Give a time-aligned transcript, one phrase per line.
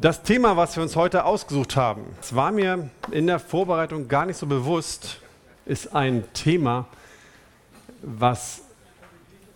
[0.00, 4.24] Das Thema, was wir uns heute ausgesucht haben, das war mir in der Vorbereitung gar
[4.24, 5.20] nicht so bewusst,
[5.66, 6.86] ist ein Thema,
[8.00, 8.62] was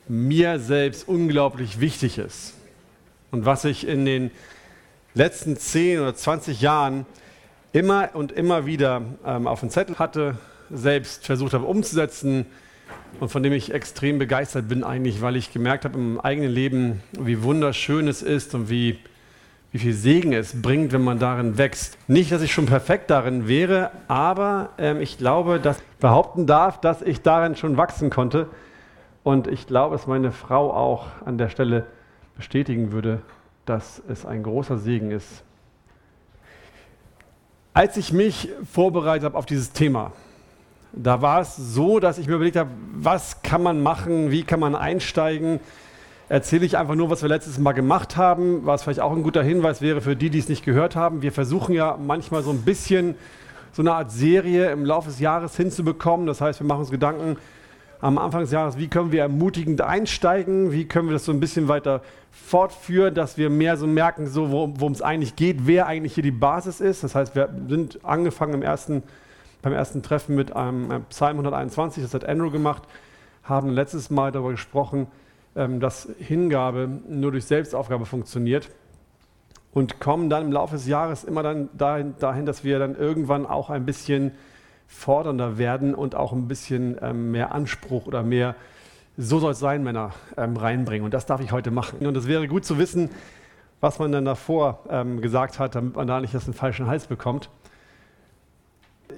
[0.07, 2.53] mir selbst unglaublich wichtig ist
[3.31, 4.31] und was ich in den
[5.15, 7.07] letzten 10 oder 20 Jahren
[7.73, 10.37] immer und immer wieder ähm, auf dem Zettel hatte,
[10.71, 12.45] selbst versucht habe umzusetzen
[13.19, 17.03] und von dem ich extrem begeistert bin eigentlich, weil ich gemerkt habe im eigenen Leben,
[17.19, 18.99] wie wunderschön es ist und wie
[19.75, 21.99] wie viel Segen es bringt, wenn man darin wächst.
[22.07, 26.81] Nicht, dass ich schon perfekt darin wäre, aber ähm, ich glaube, dass ich behaupten darf,
[26.81, 28.47] dass ich darin schon wachsen konnte.
[29.25, 31.87] Und ich glaube, dass meine Frau auch an der Stelle
[32.37, 33.23] bestätigen würde,
[33.65, 35.43] dass es ein großer Segen ist.
[37.73, 40.13] Als ich mich vorbereitet habe auf dieses Thema,
[40.93, 44.61] da war es so, dass ich mir überlegt habe, was kann man machen, wie kann
[44.61, 45.59] man einsteigen,
[46.29, 49.43] erzähle ich einfach nur, was wir letztes Mal gemacht haben, was vielleicht auch ein guter
[49.43, 51.23] Hinweis wäre für die, die es nicht gehört haben.
[51.23, 53.15] Wir versuchen ja manchmal so ein bisschen
[53.73, 56.27] so eine Art Serie im Laufe des Jahres hinzubekommen.
[56.27, 57.37] Das heißt, wir machen uns Gedanken
[58.01, 61.41] am Anfang des Jahres, wie können wir ermutigend einsteigen, wie können wir das so ein
[61.41, 66.15] bisschen weiter fortführen, dass wir mehr so merken, so, worum es eigentlich geht, wer eigentlich
[66.15, 67.03] hier die Basis ist.
[67.03, 69.03] Das heißt, wir sind angefangen im ersten,
[69.63, 72.83] beim ersten Treffen mit einem Psalm 121, das hat Andrew gemacht,
[73.43, 75.07] haben letztes Mal darüber gesprochen,
[75.55, 78.71] dass Hingabe nur durch Selbstaufgabe funktioniert
[79.75, 83.45] und kommen dann im Laufe des Jahres immer dann dahin, dahin dass wir dann irgendwann
[83.45, 84.33] auch ein bisschen
[84.87, 88.55] fordernder werden und auch ein bisschen ähm, mehr Anspruch oder mehr,
[89.17, 91.05] so soll es sein, Männer, ähm, reinbringen.
[91.05, 92.07] Und das darf ich heute machen.
[92.07, 93.11] Und es wäre gut zu wissen,
[93.81, 97.07] was man dann davor ähm, gesagt hat, damit man da nicht das den falschen Hals
[97.07, 97.51] bekommt.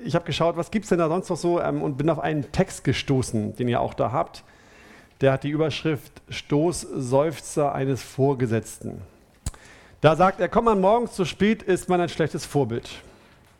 [0.04, 2.18] Ich habe geschaut, was gibt es denn da sonst noch so ähm, und bin auf
[2.18, 4.42] einen Text gestoßen, den ihr auch da habt
[5.20, 9.00] der hat die Überschrift Stoßseufzer eines Vorgesetzten.
[10.00, 12.88] Da sagt er, kommt man morgens zu spät, ist man ein schlechtes Vorbild.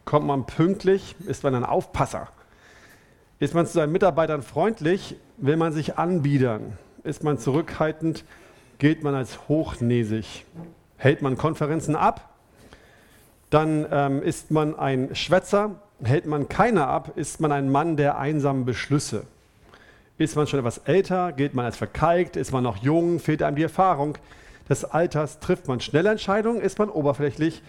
[0.05, 2.29] Kommt man pünktlich, ist man ein Aufpasser.
[3.39, 6.79] Ist man zu seinen Mitarbeitern freundlich, will man sich anbiedern.
[7.05, 8.25] Ist man zurückhaltend,
[8.79, 10.45] gilt man als hochnäsig.
[10.99, 12.35] Hält man Konferenzen ab,
[13.51, 15.77] dann ähm, ist man ein Schwätzer.
[16.03, 19.25] Hält man keine ab, ist man ein Mann der einsamen Beschlüsse.
[20.19, 23.57] Ist man schon etwas älter, gilt man als verkalkt, ist man noch jung, fehlt einem
[23.57, 24.17] die Erfahrung
[24.69, 27.63] des Alters, trifft man schnelle Entscheidungen, ist man oberflächlich,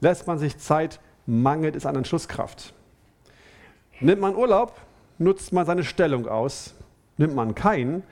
[0.00, 2.72] lässt man sich Zeit, mangelt es an Entschlusskraft.
[4.00, 4.80] Nimmt man Urlaub,
[5.18, 6.74] nutzt man seine Stellung aus.
[7.16, 8.04] Nimmt man keinen,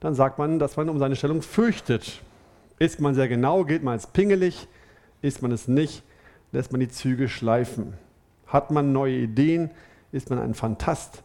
[0.00, 2.20] dann sagt man, dass man um seine Stellung fürchtet.
[2.80, 4.66] Ist man sehr genau, gilt man als pingelig.
[5.20, 6.02] Ist man es nicht,
[6.50, 7.94] lässt man die Züge schleifen.
[8.48, 9.70] Hat man neue Ideen,
[10.10, 11.22] ist man ein Fantast.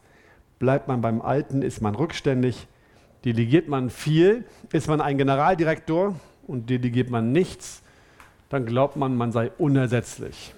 [0.59, 2.67] Bleibt man beim Alten, ist man rückständig.
[3.25, 6.15] Delegiert man viel, ist man ein Generaldirektor
[6.47, 7.81] und delegiert man nichts,
[8.49, 10.53] dann glaubt man, man sei unersetzlich.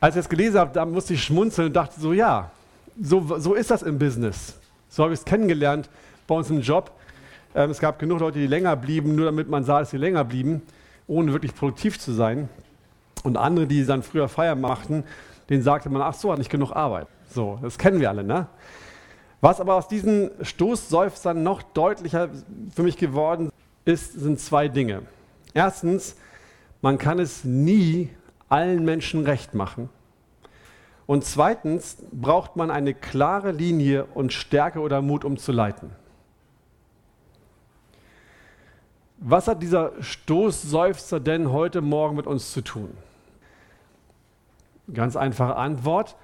[0.00, 2.50] Als ich das gelesen habe, da musste ich schmunzeln und dachte so, ja,
[3.00, 4.58] so, so ist das im Business.
[4.88, 5.88] So habe ich es kennengelernt
[6.26, 6.90] bei uns im Job.
[7.54, 10.24] Ähm, es gab genug Leute, die länger blieben, nur damit man sah, dass sie länger
[10.24, 10.62] blieben,
[11.06, 12.48] ohne wirklich produktiv zu sein.
[13.22, 15.04] Und andere, die dann früher Feier machten,
[15.48, 17.06] denen sagte man, ach so, hat nicht genug Arbeit.
[17.32, 18.46] So, das kennen wir alle, ne?
[19.40, 22.28] Was aber aus diesen Stoßseufzern noch deutlicher
[22.74, 23.50] für mich geworden
[23.84, 25.02] ist, sind zwei Dinge.
[25.54, 26.16] Erstens,
[26.80, 28.10] man kann es nie
[28.48, 29.88] allen Menschen recht machen.
[31.06, 35.90] Und zweitens braucht man eine klare Linie und Stärke oder Mut, um zu leiten.
[39.18, 42.96] Was hat dieser Stoßseufzer denn heute Morgen mit uns zu tun?
[44.92, 46.16] Ganz einfache Antwort.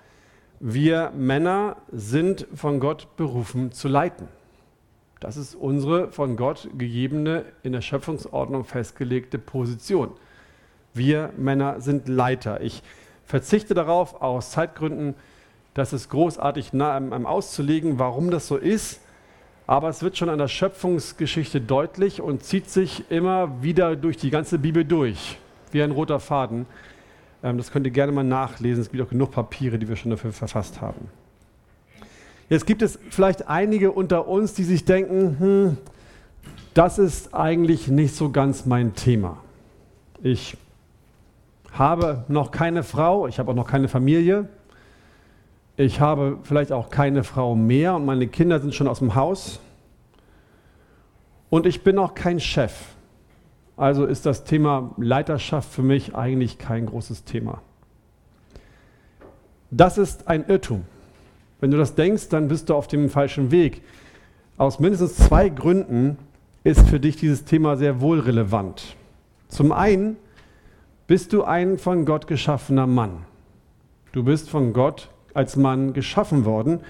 [0.60, 4.26] Wir Männer sind von Gott berufen zu leiten.
[5.20, 10.10] Das ist unsere von Gott gegebene, in der Schöpfungsordnung festgelegte Position.
[10.94, 12.60] Wir Männer sind Leiter.
[12.60, 12.82] Ich
[13.24, 15.14] verzichte darauf, aus Zeitgründen,
[15.74, 19.00] das ist großartig auszulegen, warum das so ist.
[19.68, 24.30] Aber es wird schon an der Schöpfungsgeschichte deutlich und zieht sich immer wieder durch die
[24.30, 25.38] ganze Bibel durch,
[25.70, 26.66] wie ein roter Faden.
[27.42, 28.82] Ähm, das könnt ihr gerne mal nachlesen.
[28.82, 31.08] Es gibt auch genug Papiere, die wir schon dafür verfasst haben.
[32.48, 35.76] Jetzt gibt es vielleicht einige unter uns, die sich denken, hm,
[36.74, 39.38] das ist eigentlich nicht so ganz mein Thema.
[40.22, 40.56] Ich
[41.72, 44.48] habe noch keine Frau, ich habe auch noch keine Familie.
[45.76, 49.60] Ich habe vielleicht auch keine Frau mehr und meine Kinder sind schon aus dem Haus.
[51.50, 52.72] Und ich bin auch kein Chef.
[53.78, 57.62] Also ist das Thema Leiterschaft für mich eigentlich kein großes Thema.
[59.70, 60.84] Das ist ein Irrtum.
[61.60, 63.82] Wenn du das denkst, dann bist du auf dem falschen Weg.
[64.56, 66.18] Aus mindestens zwei Gründen
[66.64, 68.96] ist für dich dieses Thema sehr wohl relevant.
[69.46, 70.16] Zum einen
[71.06, 73.18] bist du ein von Gott geschaffener Mann.
[74.10, 76.80] Du bist von Gott als Mann geschaffen worden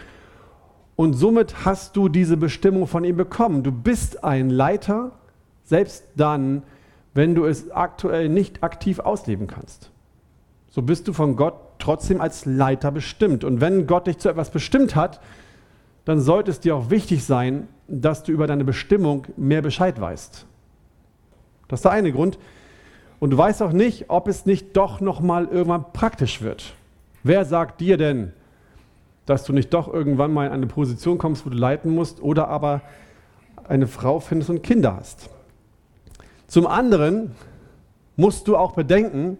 [0.97, 3.63] und somit hast du diese Bestimmung von ihm bekommen.
[3.63, 5.13] Du bist ein Leiter,
[5.65, 6.63] selbst dann,
[7.19, 9.91] wenn du es aktuell nicht aktiv ausleben kannst.
[10.69, 13.43] So bist du von Gott trotzdem als Leiter bestimmt.
[13.43, 15.21] Und wenn Gott dich zu etwas bestimmt hat,
[16.05, 20.47] dann sollte es dir auch wichtig sein, dass du über deine Bestimmung mehr Bescheid weißt.
[21.67, 22.39] Das ist der eine Grund.
[23.19, 26.73] Und du weißt auch nicht, ob es nicht doch noch mal irgendwann praktisch wird.
[27.25, 28.33] Wer sagt dir denn,
[29.27, 32.47] dass du nicht doch irgendwann mal in eine Position kommst, wo du leiten musst oder
[32.47, 32.81] aber
[33.67, 35.31] eine Frau findest und Kinder hast?
[36.49, 37.33] Zum anderen
[38.17, 39.37] musst du auch bedenken,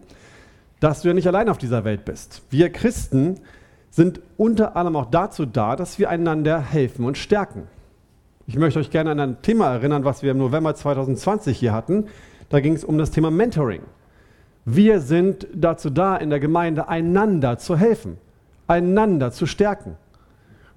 [0.79, 2.43] dass du ja nicht allein auf dieser Welt bist.
[2.51, 3.41] Wir Christen
[3.89, 7.63] sind unter anderem auch dazu da, dass wir einander helfen und stärken.
[8.45, 12.05] Ich möchte euch gerne an ein Thema erinnern, was wir im November 2020 hier hatten.
[12.49, 13.81] Da ging es um das Thema Mentoring.
[14.65, 18.17] Wir sind dazu da, in der Gemeinde einander zu helfen,
[18.67, 19.97] einander zu stärken.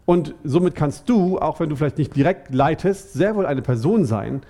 [0.07, 4.07] Und somit kannst du, auch wenn du vielleicht nicht direkt leitest, sehr wohl eine Person
[4.07, 4.43] sein,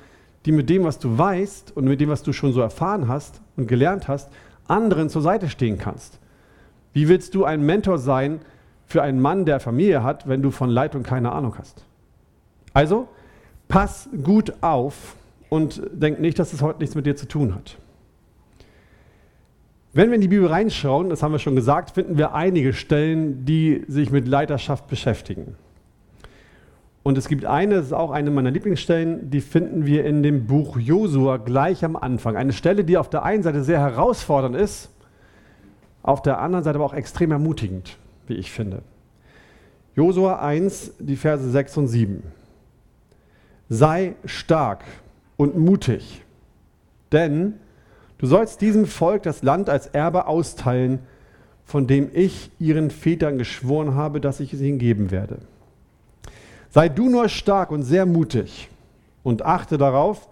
[0.45, 3.41] die mit dem, was du weißt und mit dem, was du schon so erfahren hast
[3.57, 4.31] und gelernt hast,
[4.67, 6.19] anderen zur Seite stehen kannst.
[6.93, 8.41] Wie willst du ein Mentor sein
[8.87, 11.85] für einen Mann, der Familie hat, wenn du von Leitung keine Ahnung hast?
[12.73, 13.09] Also,
[13.69, 15.17] pass gut auf
[15.49, 17.77] und denk nicht, dass es heute nichts mit dir zu tun hat.
[19.95, 23.45] Wenn wir in die Bibel reinschauen, das haben wir schon gesagt, finden wir einige Stellen,
[23.45, 25.55] die sich mit Leiterschaft beschäftigen.
[27.03, 30.47] Und es gibt eine, das ist auch eine meiner Lieblingsstellen, die finden wir in dem
[30.47, 32.37] Buch Josua gleich am Anfang.
[32.37, 34.89] Eine Stelle, die auf der einen Seite sehr herausfordernd ist,
[36.03, 37.97] auf der anderen Seite aber auch extrem ermutigend,
[38.29, 38.83] wie ich finde.
[39.97, 42.23] Josua 1, die Verse 6 und 7.
[43.69, 44.85] Sei stark
[45.37, 46.23] und mutig,
[47.11, 47.55] denn
[48.19, 51.01] du sollst diesem Volk das Land als Erbe austeilen,
[51.65, 55.39] von dem ich ihren Vätern geschworen habe, dass ich es ihnen geben werde.
[56.73, 58.71] Sei du nur stark und sehr mutig
[59.23, 60.27] und achte darauf,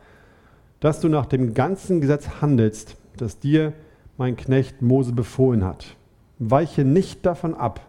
[0.81, 3.75] dass du nach dem ganzen Gesetz handelst, das dir
[4.17, 5.97] mein Knecht Mose befohlen hat.
[6.39, 7.81] Weiche nicht davon ab,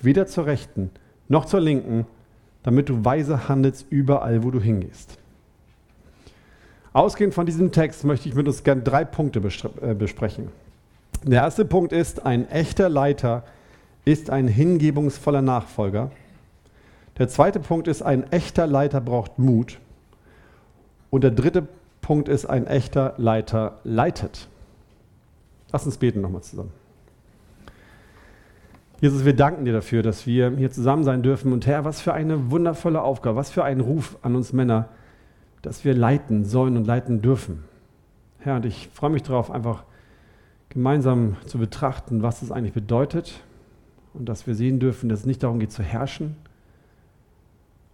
[0.00, 0.90] weder zur Rechten
[1.28, 2.06] noch zur Linken,
[2.64, 5.18] damit du weise handelst überall, wo du hingehst.
[6.92, 9.40] Ausgehend von diesem Text möchte ich mit uns gerne drei Punkte
[9.80, 10.48] äh, besprechen.
[11.22, 13.44] Der erste Punkt ist, ein echter Leiter
[14.04, 16.10] ist ein hingebungsvoller Nachfolger.
[17.18, 19.78] Der zweite Punkt ist, ein echter Leiter braucht Mut.
[21.10, 21.66] Und der dritte
[22.02, 24.48] Punkt ist, ein echter Leiter leitet.
[25.72, 26.72] Lass uns beten nochmal zusammen.
[29.00, 31.52] Jesus, wir danken dir dafür, dass wir hier zusammen sein dürfen.
[31.52, 34.88] Und Herr, was für eine wundervolle Aufgabe, was für ein Ruf an uns Männer,
[35.62, 37.64] dass wir leiten sollen und leiten dürfen.
[38.38, 39.84] Herr, und ich freue mich darauf, einfach
[40.68, 43.40] gemeinsam zu betrachten, was es eigentlich bedeutet
[44.14, 46.36] und dass wir sehen dürfen, dass es nicht darum geht zu herrschen,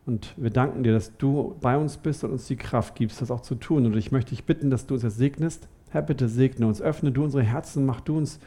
[0.04, 3.30] und wir danken dir, dass du bei uns bist und uns die Kraft gibst, das
[3.30, 3.86] auch zu tun.
[3.86, 5.68] Und ich möchte dich bitten, dass du uns jetzt segnest.
[5.90, 8.40] Herr, bitte segne uns, öffne du unsere Herzen, mach du uns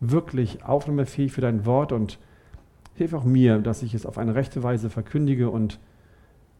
[0.00, 2.18] wirklich aufnahmefähig für dein Wort und
[2.94, 5.78] hilf auch mir, dass ich es auf eine rechte Weise verkündige und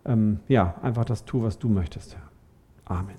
[0.05, 2.99] ähm, ja, einfach das tue, was du möchtest, Herr.
[2.99, 3.17] Amen.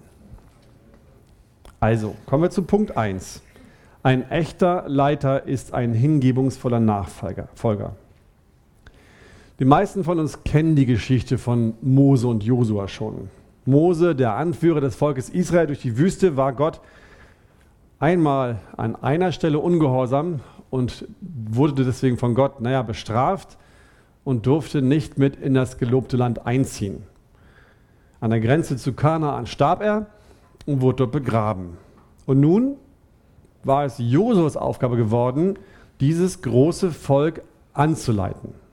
[1.79, 3.41] Also, kommen wir zu Punkt 1.
[4.03, 7.95] Ein echter Leiter ist ein hingebungsvoller Nachfolger.
[9.57, 13.29] Die meisten von uns kennen die Geschichte von Mose und Josua schon.
[13.63, 16.81] Mose, der Anführer des Volkes Israel durch die Wüste, war Gott
[17.97, 23.57] einmal an einer Stelle ungehorsam und wurde deswegen von Gott, naja, bestraft
[24.25, 27.03] und durfte nicht mit in das gelobte Land einziehen.
[28.19, 30.07] An der Grenze zu Kanaan starb er
[30.65, 31.77] und wurde dort begraben.
[32.25, 32.75] Und nun
[33.63, 35.57] war es Josuas Aufgabe geworden,
[36.01, 38.64] dieses große Volk anzuleiten.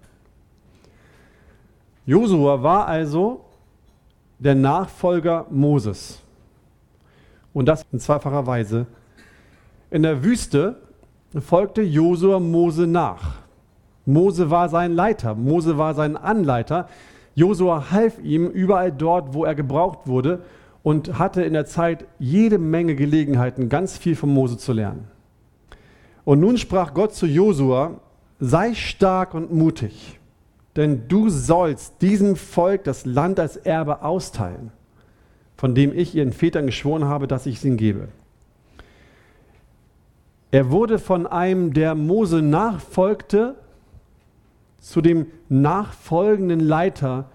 [2.05, 3.45] Josua war also
[4.39, 6.21] der Nachfolger Moses.
[7.53, 8.87] Und das in zweifacher Weise.
[9.91, 10.81] In der Wüste
[11.41, 13.37] folgte Josua Mose nach.
[14.05, 16.89] Mose war sein Leiter, Mose war sein Anleiter.
[17.37, 20.43] Josua half ihm überall dort, wo er gebraucht wurde
[20.83, 25.07] und hatte in der Zeit jede Menge Gelegenheiten, ganz viel von Mose zu lernen.
[26.25, 28.01] Und nun sprach Gott zu Josua:
[28.41, 30.19] Sei stark und mutig
[30.77, 34.71] denn du sollst diesem Volk das Land als Erbe austeilen,
[35.57, 38.09] von dem ich ihren Vätern geschworen habe, dass ich es ihnen gebe.
[40.51, 43.55] Er wurde von einem, der Mose nachfolgte,
[44.79, 47.31] zu dem nachfolgenden Leiter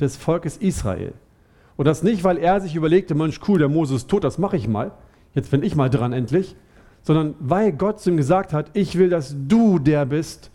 [0.00, 1.12] des Volkes Israel.
[1.76, 4.56] Und das nicht, weil er sich überlegte, Mensch, cool, der Mose ist tot, das mache
[4.56, 4.92] ich mal.
[5.34, 6.56] Jetzt bin ich mal dran endlich.
[7.02, 10.50] sondern weil Gott zu ihm gesagt hat, ich will, dass du der bist,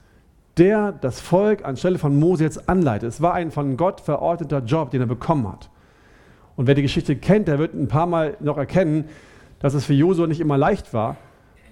[0.60, 3.10] der das Volk anstelle von Mose jetzt anleitet.
[3.10, 5.70] Es war ein von Gott verordneter Job, den er bekommen hat.
[6.56, 9.06] Und wer die Geschichte kennt, der wird ein paar Mal noch erkennen,
[9.60, 11.16] dass es für Josua nicht immer leicht war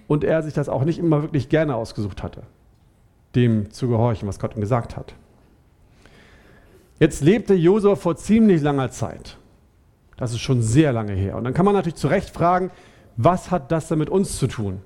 [0.07, 2.43] und er sich das auch nicht immer wirklich gerne ausgesucht hatte,
[3.35, 5.13] dem zu gehorchen, was Gott ihm gesagt hat.
[6.99, 9.37] Jetzt lebte Josua vor ziemlich langer Zeit.
[10.15, 11.35] Das ist schon sehr lange her.
[11.35, 12.71] Und dann kann man natürlich zu Recht fragen,
[13.17, 14.81] was hat das denn mit uns zu tun,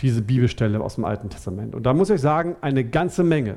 [0.00, 1.74] diese Bibelstelle aus dem Alten Testament?
[1.74, 3.56] Und da muss ich sagen, eine ganze Menge.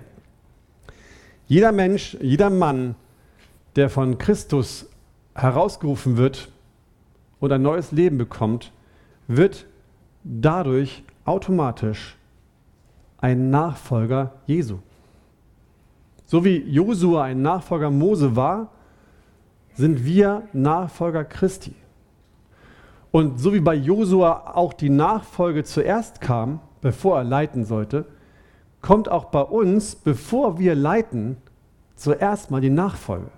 [1.47, 2.95] Jeder Mensch, jeder Mann,
[3.75, 4.87] der von Christus
[5.35, 6.51] herausgerufen wird
[7.39, 8.71] und ein neues Leben bekommt,
[9.27, 9.65] wird
[10.23, 12.17] dadurch automatisch
[13.17, 14.79] ein Nachfolger Jesu.
[16.25, 18.69] So wie Josua ein Nachfolger Mose war,
[19.73, 21.73] sind wir Nachfolger Christi.
[23.11, 28.05] Und so wie bei Josua auch die Nachfolge zuerst kam, bevor er leiten sollte,
[28.81, 31.37] kommt auch bei uns, bevor wir leiten,
[31.95, 33.29] zuerst mal die Nachfolge.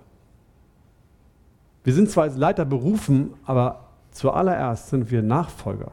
[1.84, 5.92] Wir sind zwar als Leiter berufen, aber zuallererst sind wir Nachfolger.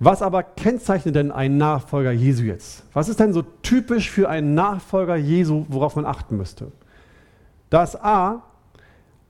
[0.00, 2.84] Was aber kennzeichnet denn einen Nachfolger Jesu jetzt?
[2.94, 6.72] Was ist denn so typisch für einen Nachfolger Jesu, worauf man achten müsste?
[7.68, 8.42] Das A,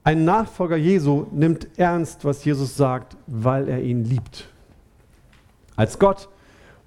[0.03, 4.47] ein Nachfolger Jesu nimmt ernst, was Jesus sagt, weil er ihn liebt.
[5.75, 6.29] Als Gott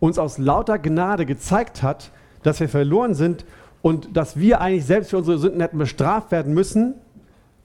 [0.00, 2.10] uns aus lauter Gnade gezeigt hat,
[2.42, 3.44] dass wir verloren sind
[3.82, 6.94] und dass wir eigentlich selbst für unsere Sünden hätten bestraft werden müssen,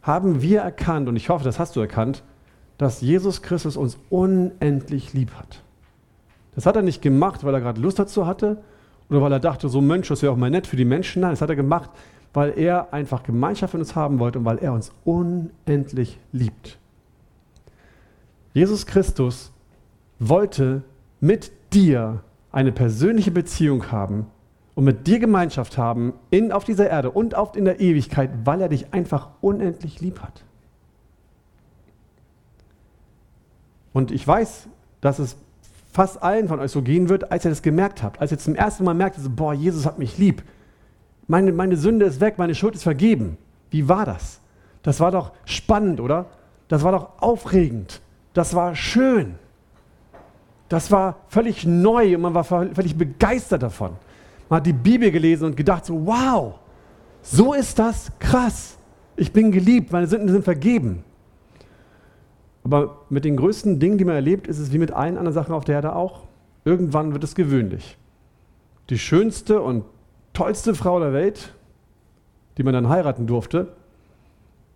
[0.01, 2.23] haben wir erkannt, und ich hoffe, das hast du erkannt,
[2.77, 5.61] dass Jesus Christus uns unendlich lieb hat.
[6.55, 8.61] Das hat er nicht gemacht, weil er gerade Lust dazu hatte
[9.09, 11.21] oder weil er dachte, so Mensch, das wäre auch mal nett für die Menschen.
[11.21, 11.89] Nein, das hat er gemacht,
[12.33, 16.77] weil er einfach Gemeinschaft mit uns haben wollte und weil er uns unendlich liebt.
[18.53, 19.51] Jesus Christus
[20.19, 20.83] wollte
[21.19, 22.21] mit dir
[22.51, 24.27] eine persönliche Beziehung haben
[24.75, 28.61] und mit dir Gemeinschaft haben in, auf dieser Erde und auf, in der Ewigkeit, weil
[28.61, 30.43] er dich einfach unendlich lieb hat.
[33.93, 34.67] Und ich weiß,
[35.01, 35.35] dass es
[35.91, 38.21] fast allen von euch so gehen wird, als ihr das gemerkt habt.
[38.21, 40.43] Als ihr zum ersten Mal merkt, boah, Jesus hat mich lieb.
[41.29, 43.37] Meine, meine Sünde ist weg, meine Schuld ist vergeben.
[43.69, 44.41] Wie war das?
[44.81, 46.25] Das war doch spannend, oder?
[46.67, 48.01] Das war doch aufregend.
[48.33, 49.35] Das war schön.
[50.69, 53.91] Das war völlig neu und man war völlig begeistert davon.
[54.49, 56.55] Man hat die Bibel gelesen und gedacht so, wow,
[57.21, 58.79] so ist das krass.
[59.15, 61.03] Ich bin geliebt, meine Sünden sind vergeben.
[62.63, 65.53] Aber mit den größten Dingen, die man erlebt, ist es wie mit allen anderen Sachen
[65.53, 66.21] auf der Erde auch.
[66.65, 67.99] Irgendwann wird es gewöhnlich.
[68.89, 69.85] Die schönste und
[70.33, 71.53] tollste Frau der Welt,
[72.57, 73.73] die man dann heiraten durfte,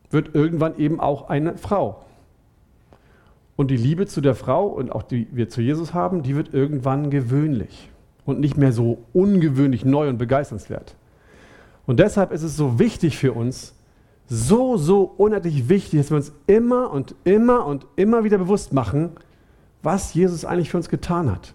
[0.09, 2.03] wird irgendwann eben auch eine Frau.
[3.55, 6.53] Und die Liebe zu der Frau und auch die wir zu Jesus haben, die wird
[6.53, 7.89] irgendwann gewöhnlich
[8.25, 10.95] und nicht mehr so ungewöhnlich neu und begeisternswert.
[11.85, 13.75] Und deshalb ist es so wichtig für uns,
[14.27, 19.11] so, so unendlich wichtig, dass wir uns immer und immer und immer wieder bewusst machen,
[19.81, 21.53] was Jesus eigentlich für uns getan hat.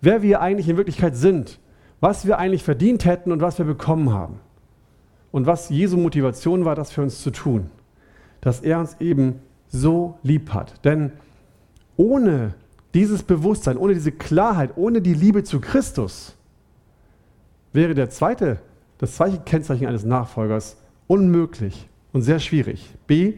[0.00, 1.58] Wer wir eigentlich in Wirklichkeit sind,
[2.00, 4.40] was wir eigentlich verdient hätten und was wir bekommen haben.
[5.30, 7.70] Und was Jesu Motivation war, das für uns zu tun.
[8.40, 10.84] Dass er uns eben so lieb hat.
[10.84, 11.12] Denn
[11.96, 12.54] ohne
[12.94, 16.34] dieses Bewusstsein, ohne diese Klarheit, ohne die Liebe zu Christus,
[17.72, 18.60] wäre der zweite,
[18.98, 20.76] das zweite Kennzeichen eines Nachfolgers
[21.06, 22.90] unmöglich und sehr schwierig.
[23.06, 23.34] B,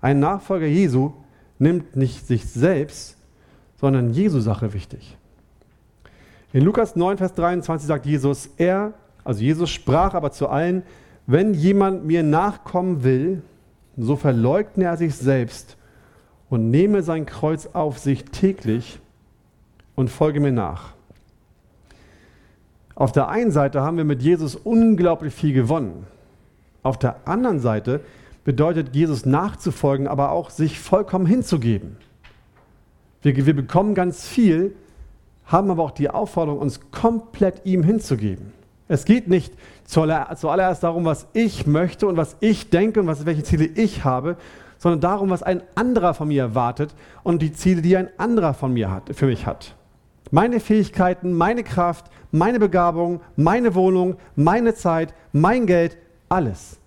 [0.00, 1.12] ein Nachfolger Jesu
[1.58, 3.16] nimmt nicht sich selbst,
[3.80, 5.16] sondern Jesu Sache wichtig.
[6.56, 8.94] In Lukas 9, Vers 23 sagt Jesus, er,
[9.24, 10.84] also Jesus sprach aber zu allen,
[11.26, 13.42] wenn jemand mir nachkommen will,
[13.98, 15.76] so verleugne er sich selbst
[16.48, 19.00] und nehme sein Kreuz auf sich täglich
[19.96, 20.94] und folge mir nach.
[22.94, 26.06] Auf der einen Seite haben wir mit Jesus unglaublich viel gewonnen.
[26.82, 28.00] Auf der anderen Seite
[28.44, 31.98] bedeutet Jesus nachzufolgen, aber auch sich vollkommen hinzugeben.
[33.20, 34.74] Wir, wir bekommen ganz viel,
[35.46, 38.52] haben aber auch die Aufforderung, uns komplett ihm hinzugeben.
[38.88, 39.52] Es geht nicht
[39.84, 44.36] zuallererst darum, was ich möchte und was ich denke und was, welche Ziele ich habe,
[44.78, 48.72] sondern darum, was ein anderer von mir erwartet und die Ziele, die ein anderer von
[48.72, 49.74] mir hat, für mich hat.
[50.30, 55.96] Meine Fähigkeiten, meine Kraft, meine Begabung, meine Wohnung, meine Zeit, mein Geld,
[56.28, 56.78] alles.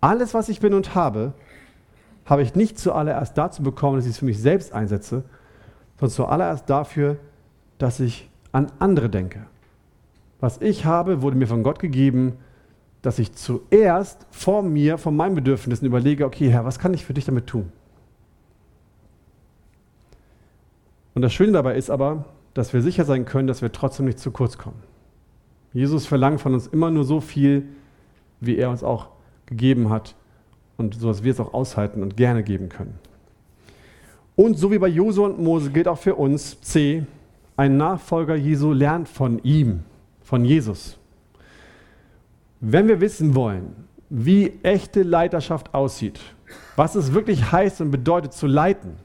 [0.00, 1.32] Alles, was ich bin und habe,
[2.24, 5.24] habe ich nicht zuallererst dazu bekommen, dass ich es für mich selbst einsetze,
[5.98, 7.18] sondern zuallererst dafür,
[7.78, 9.46] dass ich an andere denke.
[10.40, 12.34] Was ich habe, wurde mir von Gott gegeben,
[13.02, 17.14] dass ich zuerst vor mir, von meinen Bedürfnissen überlege, okay, Herr, was kann ich für
[17.14, 17.70] dich damit tun?
[21.14, 24.18] Und das Schöne dabei ist aber, dass wir sicher sein können, dass wir trotzdem nicht
[24.18, 24.82] zu kurz kommen.
[25.72, 27.68] Jesus verlangt von uns immer nur so viel,
[28.40, 29.08] wie er uns auch
[29.46, 30.14] gegeben hat
[30.76, 32.98] und so, dass wir es auch aushalten und gerne geben können.
[34.36, 37.04] Und so wie bei Josua und Mose gilt auch für uns C,
[37.56, 39.84] ein Nachfolger Jesu lernt von ihm,
[40.22, 40.98] von Jesus.
[42.60, 46.20] Wenn wir wissen wollen, wie echte Leiterschaft aussieht,
[46.76, 48.96] was es wirklich heißt und bedeutet zu leiten,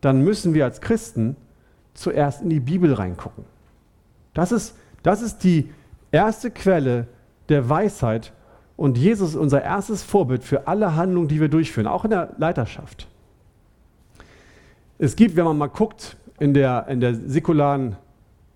[0.00, 1.36] dann müssen wir als Christen
[1.94, 3.44] zuerst in die Bibel reingucken.
[4.34, 5.70] Das ist, das ist die
[6.10, 7.06] erste Quelle
[7.48, 8.32] der Weisheit
[8.76, 12.34] und Jesus ist unser erstes Vorbild für alle Handlungen, die wir durchführen, auch in der
[12.38, 13.06] Leiterschaft.
[14.98, 17.96] Es gibt, wenn man mal guckt, in der, in der säkularen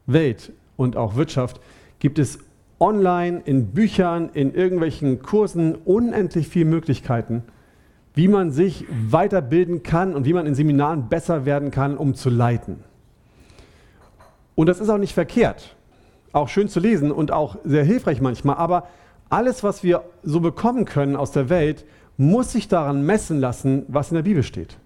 [0.06, 1.60] Welt und auch Wirtschaft,
[1.98, 2.38] gibt es
[2.80, 7.42] online, in Büchern, in irgendwelchen Kursen unendlich viele Möglichkeiten,
[8.14, 12.30] wie man sich weiterbilden kann und wie man in Seminaren besser werden kann, um zu
[12.30, 12.84] leiten.
[14.54, 15.76] Und das ist auch nicht verkehrt.
[16.32, 18.56] Auch schön zu lesen und auch sehr hilfreich manchmal.
[18.56, 18.88] Aber
[19.28, 21.84] alles, was wir so bekommen können aus der Welt,
[22.16, 24.76] muss sich daran messen lassen, was in der Bibel steht.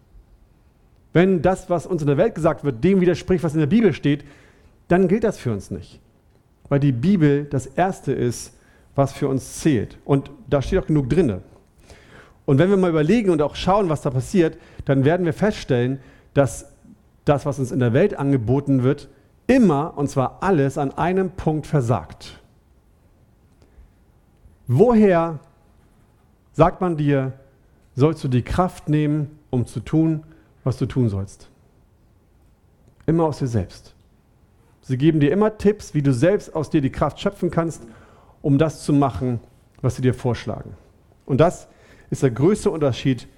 [1.12, 3.92] Wenn das, was uns in der Welt gesagt wird, dem widerspricht, was in der Bibel
[3.92, 4.24] steht,
[4.88, 6.00] dann gilt das für uns nicht.
[6.68, 8.54] Weil die Bibel das Erste ist,
[8.94, 9.98] was für uns zählt.
[10.04, 11.40] Und da steht auch genug drin.
[12.44, 16.00] Und wenn wir mal überlegen und auch schauen, was da passiert, dann werden wir feststellen,
[16.34, 16.72] dass
[17.24, 19.08] das, was uns in der Welt angeboten wird,
[19.46, 22.40] immer, und zwar alles, an einem Punkt versagt.
[24.66, 25.38] Woher,
[26.52, 27.32] sagt man dir,
[27.94, 30.24] sollst du die Kraft nehmen, um zu tun,
[30.64, 31.48] was du tun sollst.
[33.06, 33.94] Immer aus dir selbst.
[34.82, 37.82] Sie geben dir immer Tipps, wie du selbst aus dir die Kraft schöpfen kannst,
[38.42, 39.40] um das zu machen,
[39.80, 40.74] was sie dir vorschlagen.
[41.26, 41.68] Und das
[42.10, 43.28] ist der größte Unterschied,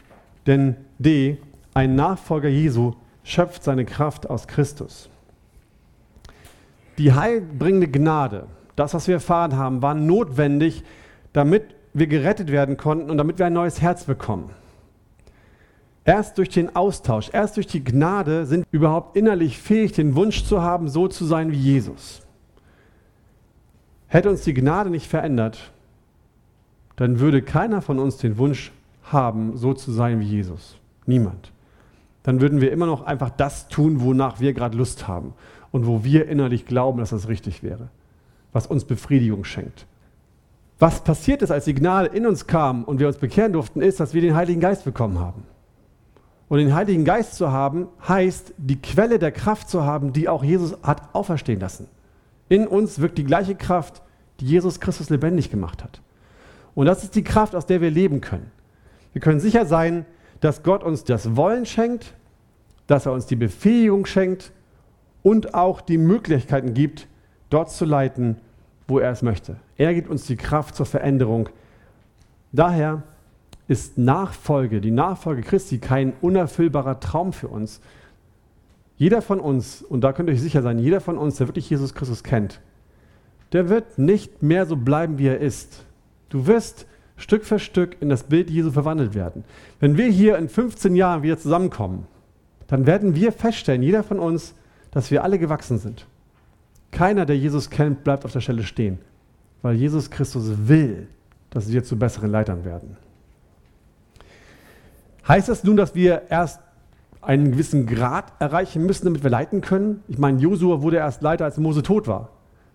[0.47, 1.39] denn D,
[1.75, 5.09] ein Nachfolger Jesu, schöpft seine Kraft aus Christus.
[6.99, 10.83] Die heilbringende Gnade, das, was wir erfahren haben, war notwendig,
[11.33, 14.51] damit wir gerettet werden konnten und damit wir ein neues Herz bekommen.
[16.05, 20.45] Erst durch den Austausch, erst durch die Gnade sind wir überhaupt innerlich fähig, den Wunsch
[20.45, 22.21] zu haben, so zu sein wie Jesus.
[24.09, 25.73] Hätte uns die Gnade nicht verändert,
[26.97, 28.71] dann würde keiner von uns den Wunsch
[29.03, 30.77] haben, so zu sein wie Jesus.
[31.07, 31.51] Niemand.
[32.23, 35.33] Dann würden wir immer noch einfach das tun, wonach wir gerade Lust haben
[35.73, 37.89] und wo wir innerlich glauben, dass das richtig wäre,
[38.53, 39.87] was uns Befriedigung schenkt.
[40.79, 44.01] Was passiert ist, als die Gnade in uns kam und wir uns bekehren durften, ist,
[44.01, 45.45] dass wir den Heiligen Geist bekommen haben.
[46.49, 50.45] Und den Heiligen Geist zu haben, heißt, die Quelle der Kraft zu haben, die auch
[50.45, 51.89] Jesus hat auferstehen lassen.
[52.49, 54.03] In uns wirkt die gleiche Kraft,
[54.41, 56.01] die Jesus Christus lebendig gemacht hat.
[56.75, 58.51] Und das ist die Kraft, aus der wir leben können.
[59.13, 60.05] Wir können sicher sein,
[60.41, 62.15] dass Gott uns das Wollen schenkt,
[62.87, 64.53] dass er uns die Befähigung schenkt
[65.23, 67.07] und auch die Möglichkeiten gibt,
[67.49, 68.37] dort zu leiten,
[68.87, 69.57] wo er es möchte.
[69.77, 71.49] Er gibt uns die Kraft zur Veränderung.
[72.53, 73.03] Daher
[73.69, 77.81] ist Nachfolge, die Nachfolge Christi, kein unerfüllbarer Traum für uns.
[78.97, 81.69] Jeder von uns, und da könnt ihr euch sicher sein, jeder von uns, der wirklich
[81.69, 82.61] Jesus Christus kennt,
[83.53, 85.85] der wird nicht mehr so bleiben, wie er ist.
[86.29, 89.45] Du wirst Stück für Stück in das Bild Jesu verwandelt werden.
[89.81, 92.07] Wenn wir hier in 15 Jahren wieder zusammenkommen,
[92.67, 94.55] dann werden wir feststellen, jeder von uns,
[94.91, 96.07] dass wir alle gewachsen sind.
[96.91, 98.99] Keiner, der Jesus kennt, bleibt auf der Stelle stehen,
[99.63, 101.09] weil Jesus Christus will,
[101.51, 102.97] dass wir zu besseren Leitern werden.
[105.27, 106.61] Heißt das nun, dass wir erst
[107.23, 110.03] einen gewissen Grad erreichen müssen, damit wir leiten können?
[110.09, 112.31] Ich meine, Josua wurde erst Leiter, als Mose tot war.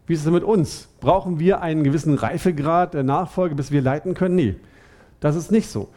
[0.08, 0.90] Wie ist es denn mit uns?
[1.00, 4.36] Brauchen wir einen gewissen Reifegrad der Nachfolge, bis wir leiten können?
[4.36, 4.56] Nee,
[5.20, 5.90] das ist nicht so.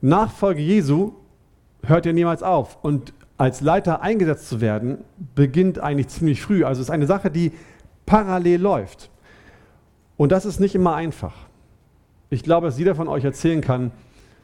[0.00, 1.12] Nachfolge Jesu
[1.84, 2.78] hört ja niemals auf.
[2.82, 4.98] Und als Leiter eingesetzt zu werden,
[5.36, 6.64] beginnt eigentlich ziemlich früh.
[6.64, 7.52] Also es ist eine Sache, die
[8.04, 9.10] parallel läuft.
[10.16, 11.34] Und das ist nicht immer einfach.
[12.30, 13.92] Ich glaube, dass jeder von euch erzählen kann,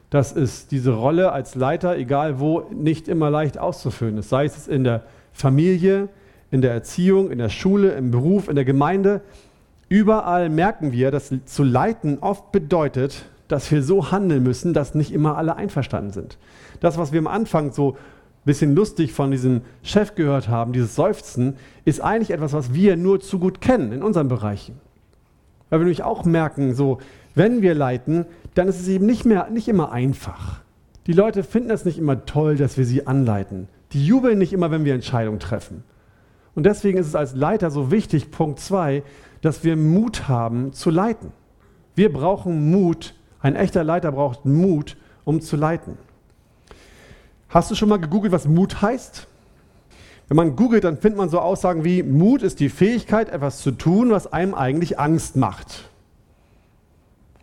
[0.09, 4.29] dass es diese Rolle als Leiter, egal wo, nicht immer leicht auszufüllen ist.
[4.29, 6.09] Sei es in der Familie,
[6.51, 9.21] in der Erziehung, in der Schule, im Beruf, in der Gemeinde.
[9.87, 15.11] Überall merken wir, dass zu leiten oft bedeutet, dass wir so handeln müssen, dass nicht
[15.11, 16.37] immer alle einverstanden sind.
[16.79, 17.95] Das, was wir am Anfang so ein
[18.45, 23.19] bisschen lustig von diesem Chef gehört haben, dieses Seufzen, ist eigentlich etwas, was wir nur
[23.19, 24.79] zu gut kennen in unseren Bereichen.
[25.69, 26.99] Weil wir nämlich auch merken, so,
[27.35, 30.61] wenn wir leiten, dann ist es eben nicht mehr, nicht immer einfach.
[31.07, 33.67] Die Leute finden es nicht immer toll, dass wir sie anleiten.
[33.93, 35.83] Die jubeln nicht immer, wenn wir Entscheidungen treffen.
[36.55, 39.03] Und deswegen ist es als Leiter so wichtig, Punkt 2,
[39.41, 41.31] dass wir Mut haben zu leiten.
[41.95, 43.15] Wir brauchen Mut.
[43.41, 45.97] Ein echter Leiter braucht Mut, um zu leiten.
[47.47, 49.27] Hast du schon mal gegoogelt, was Mut heißt?
[50.27, 53.71] Wenn man googelt, dann findet man so Aussagen wie, Mut ist die Fähigkeit, etwas zu
[53.71, 55.89] tun, was einem eigentlich Angst macht.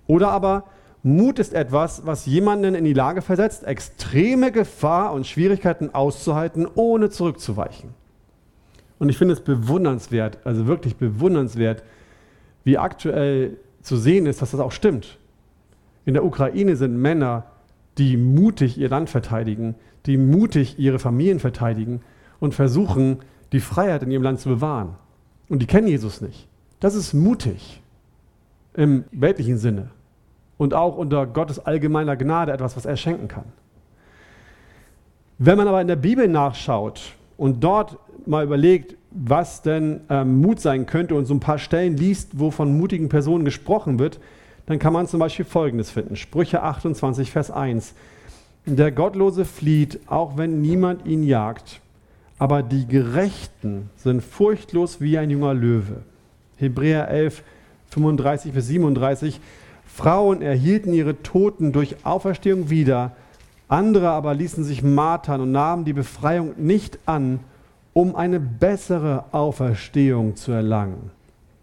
[0.07, 0.65] Oder aber,
[1.07, 7.11] Mut ist etwas, was jemanden in die Lage versetzt, extreme Gefahr und Schwierigkeiten auszuhalten, ohne
[7.11, 7.91] zurückzuweichen.
[8.99, 11.85] Und ich finde es bewundernswert, also wirklich bewundernswert,
[12.65, 15.17] wie aktuell zu sehen ist, dass das auch stimmt.
[16.07, 17.45] In der Ukraine sind Männer,
[17.99, 22.01] die mutig ihr Land verteidigen, die mutig ihre Familien verteidigen
[22.41, 23.19] und versuchen,
[23.53, 24.97] die Freiheit in ihrem Land zu bewahren.
[25.49, 26.49] Und die kennen Jesus nicht.
[26.81, 27.81] Das ist mutig
[28.75, 29.91] im weltlichen Sinne
[30.59, 33.45] und auch unter Gottes allgemeiner Gnade etwas, was er schenken kann.
[35.39, 40.61] Wenn man aber in der Bibel nachschaut und dort mal überlegt, was denn ähm, Mut
[40.61, 44.19] sein könnte und so ein paar Stellen liest, wo von mutigen Personen gesprochen wird,
[44.67, 46.17] dann kann man zum Beispiel Folgendes finden.
[46.17, 47.95] Sprüche 28, Vers 1.
[48.67, 51.81] Der Gottlose flieht, auch wenn niemand ihn jagt,
[52.39, 56.03] aber die Gerechten sind furchtlos wie ein junger Löwe.
[56.57, 57.43] Hebräer 11,
[57.91, 59.41] 35 bis 37.
[59.97, 63.13] Frauen erhielten ihre Toten durch Auferstehung wieder,
[63.67, 67.41] andere aber ließen sich martern und nahmen die Befreiung nicht an,
[67.95, 71.11] um eine bessere Auferstehung zu erlangen.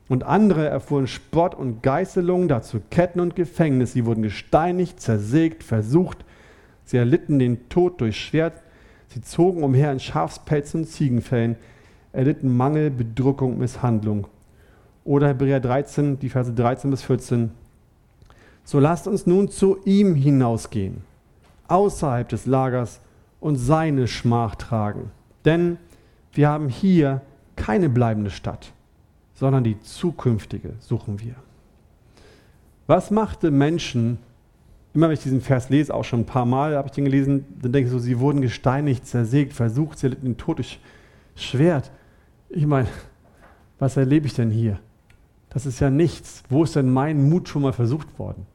[0.09, 3.93] Und andere erfuhren Spott und Geißelung, dazu Ketten und Gefängnis.
[3.93, 6.25] Sie wurden gesteinigt, zersägt, versucht.
[6.85, 8.63] Sie erlitten den Tod durch Schwert.
[9.09, 11.55] Sie zogen umher in Schafspelzen und Ziegenfällen,
[12.13, 14.25] erlitten Mangel, Bedrückung, Misshandlung.
[15.03, 17.51] Oder Hebräer 13, die Verse 13 bis 14.
[18.63, 21.01] So lasst uns nun zu ihm hinausgehen,
[21.67, 23.01] außerhalb des Lagers
[23.39, 25.11] und seine Schmach tragen.
[25.45, 25.77] Denn
[26.31, 27.21] wir haben hier
[27.55, 28.71] keine bleibende Stadt,
[29.33, 31.35] sondern die zukünftige suchen wir.
[32.87, 34.17] Was machte Menschen,
[34.93, 37.45] immer wenn ich diesen Vers lese, auch schon ein paar Mal habe ich den gelesen,
[37.61, 40.79] dann denke ich so, sie wurden gesteinigt, zersägt, versucht, sie erlitten den Tod durch
[41.35, 41.91] Schwert.
[42.49, 42.87] Ich meine,
[43.79, 44.79] was erlebe ich denn hier?
[45.49, 46.43] Das ist ja nichts.
[46.49, 48.45] Wo ist denn mein Mut schon mal versucht worden?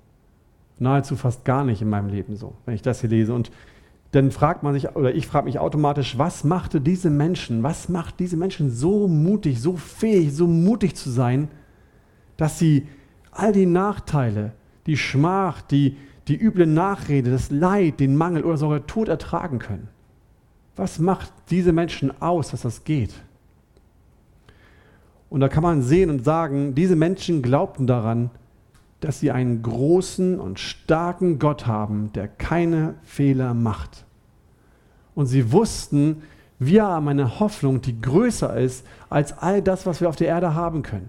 [0.78, 3.34] Nahezu fast gar nicht in meinem Leben so, wenn ich das hier lese.
[3.34, 3.50] Und
[4.12, 8.20] dann fragt man sich, oder ich frage mich automatisch, was machte diese Menschen, was macht
[8.20, 11.48] diese Menschen so mutig, so fähig, so mutig zu sein,
[12.36, 12.86] dass sie
[13.30, 14.52] all die Nachteile,
[14.86, 15.96] die Schmach, die,
[16.28, 19.88] die üble Nachrede, das Leid, den Mangel oder sogar Tod ertragen können?
[20.76, 23.14] Was macht diese Menschen aus, dass das geht?
[25.28, 28.30] Und da kann man sehen und sagen, diese Menschen glaubten daran,
[29.00, 34.04] dass sie einen großen und starken Gott haben, der keine Fehler macht.
[35.14, 36.22] Und sie wussten,
[36.58, 40.54] wir haben eine Hoffnung, die größer ist als all das, was wir auf der Erde
[40.54, 41.08] haben können.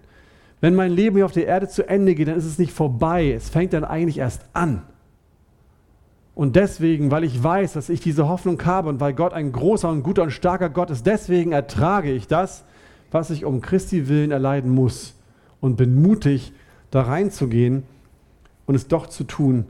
[0.62, 3.32] Wenn mein Leben hier auf der Erde zu Ende geht, dann ist es nicht vorbei.
[3.32, 4.84] Es fängt dann eigentlich erst an.
[6.36, 9.90] Und deswegen, weil ich weiß, dass ich diese Hoffnung habe und weil Gott ein großer
[9.90, 12.64] und guter und starker Gott ist, deswegen ertrage ich das,
[13.12, 15.16] was ich um Christi willen erleiden muss
[15.60, 16.54] und bin mutig,
[16.92, 17.84] da reinzugehen
[18.66, 19.66] und es doch zu tun,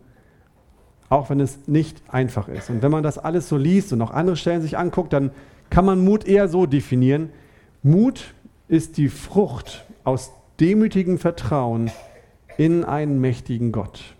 [1.09, 2.69] auch wenn es nicht einfach ist.
[2.69, 5.31] Und wenn man das alles so liest und auch andere Stellen sich anguckt, dann
[5.69, 7.29] kann man Mut eher so definieren.
[7.83, 8.33] Mut
[8.67, 11.91] ist die Frucht aus demütigem Vertrauen
[12.57, 14.15] in einen mächtigen Gott.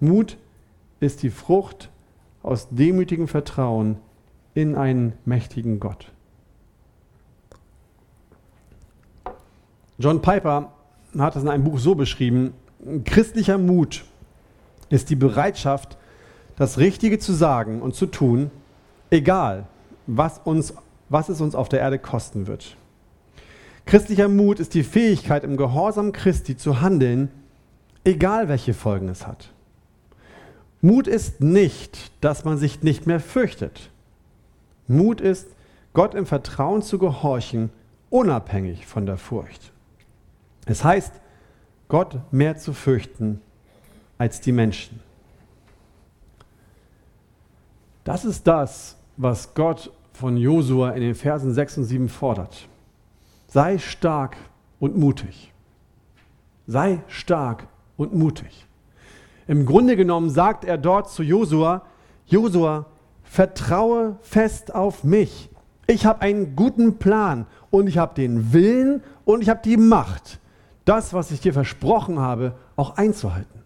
[0.00, 0.36] Mut
[0.98, 1.90] ist die Frucht
[2.42, 3.96] aus demütigem Vertrauen
[4.54, 6.10] in einen mächtigen Gott.
[9.98, 10.72] John Piper
[11.18, 12.54] hat es in einem Buch so beschrieben,
[13.04, 14.04] christlicher Mut
[14.88, 15.96] ist die Bereitschaft,
[16.56, 18.50] das Richtige zu sagen und zu tun,
[19.10, 19.66] egal
[20.06, 20.74] was, uns,
[21.08, 22.76] was es uns auf der Erde kosten wird.
[23.86, 27.30] Christlicher Mut ist die Fähigkeit, im Gehorsam Christi zu handeln,
[28.04, 29.50] egal welche Folgen es hat.
[30.82, 33.90] Mut ist nicht, dass man sich nicht mehr fürchtet.
[34.86, 35.48] Mut ist,
[35.92, 37.70] Gott im Vertrauen zu gehorchen,
[38.10, 39.72] unabhängig von der Furcht.
[40.70, 41.12] Es heißt,
[41.88, 43.40] Gott mehr zu fürchten
[44.18, 45.00] als die Menschen.
[48.04, 52.68] Das ist das, was Gott von Josua in den Versen 6 und 7 fordert.
[53.48, 54.36] Sei stark
[54.78, 55.52] und mutig.
[56.68, 58.66] Sei stark und mutig.
[59.48, 61.82] Im Grunde genommen sagt er dort zu Josua,
[62.26, 62.86] Josua,
[63.24, 65.50] vertraue fest auf mich.
[65.88, 70.38] Ich habe einen guten Plan und ich habe den Willen und ich habe die Macht,
[70.84, 73.60] das, was ich dir versprochen habe, auch einzuhalten.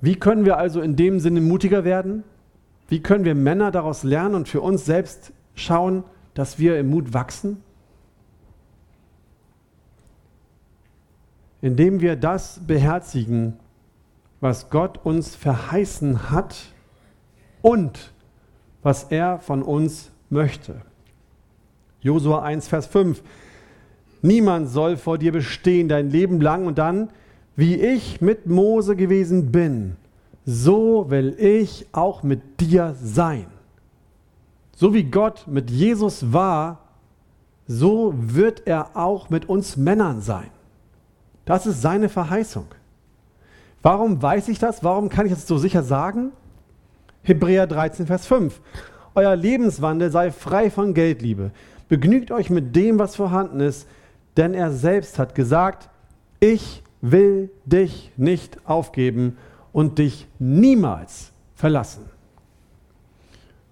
[0.00, 2.24] Wie können wir also in dem Sinne mutiger werden?
[2.88, 7.14] Wie können wir Männer daraus lernen und für uns selbst schauen, dass wir im Mut
[7.14, 7.62] wachsen?
[11.60, 13.56] Indem wir das beherzigen,
[14.40, 16.56] was Gott uns verheißen hat
[17.62, 18.12] und
[18.82, 20.82] was er von uns möchte.
[22.00, 23.22] Josua 1, Vers 5.
[24.22, 27.10] Niemand soll vor dir bestehen dein Leben lang und dann,
[27.56, 29.96] wie ich mit Mose gewesen bin,
[30.46, 33.46] so will ich auch mit dir sein.
[34.74, 36.78] So wie Gott mit Jesus war,
[37.66, 40.50] so wird er auch mit uns Männern sein.
[41.44, 42.66] Das ist seine Verheißung.
[43.82, 44.84] Warum weiß ich das?
[44.84, 46.32] Warum kann ich das so sicher sagen?
[47.22, 48.60] Hebräer 13, Vers 5.
[49.14, 51.50] Euer Lebenswandel sei frei von Geldliebe.
[51.88, 53.86] Begnügt euch mit dem, was vorhanden ist,
[54.36, 55.88] denn er selbst hat gesagt,
[56.40, 59.36] ich will dich nicht aufgeben
[59.72, 62.04] und dich niemals verlassen.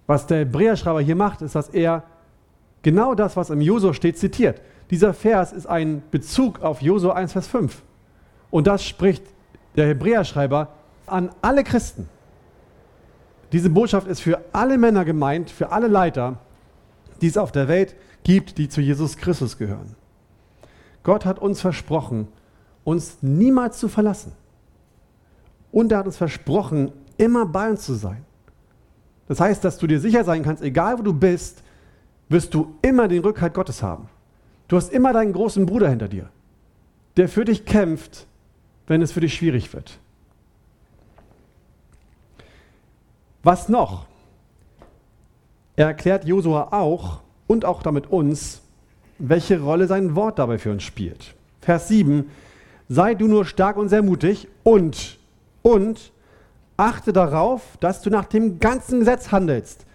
[0.07, 2.03] Was der Hebräerschreiber hier macht, ist, dass er
[2.81, 4.61] genau das, was im Josua steht, zitiert.
[4.89, 7.81] Dieser Vers ist ein Bezug auf Josua 1, Vers 5.
[8.49, 9.23] Und das spricht
[9.77, 10.67] der Hebräerschreiber
[11.05, 12.09] an alle Christen.
[13.51, 16.39] Diese Botschaft ist für alle Männer gemeint, für alle Leiter,
[17.21, 19.95] die es auf der Welt gibt, die zu Jesus Christus gehören.
[21.03, 22.27] Gott hat uns versprochen,
[22.83, 24.33] uns niemals zu verlassen.
[25.71, 28.25] Und er hat uns versprochen, immer bei uns zu sein.
[29.27, 31.63] Das heißt, dass du dir sicher sein kannst, egal wo du bist,
[32.29, 34.09] wirst du immer den Rückhalt Gottes haben.
[34.67, 36.29] Du hast immer deinen großen Bruder hinter dir,
[37.17, 38.25] der für dich kämpft,
[38.87, 39.99] wenn es für dich schwierig wird.
[43.43, 44.05] Was noch?
[45.75, 48.60] Er erklärt Josua auch und auch damit uns,
[49.21, 51.35] welche Rolle sein Wort dabei für uns spielt.
[51.61, 52.29] Vers 7,
[52.89, 55.17] sei du nur stark und sehr mutig und,
[55.61, 56.11] und,
[56.77, 59.85] achte darauf, dass du nach dem ganzen Gesetz handelst,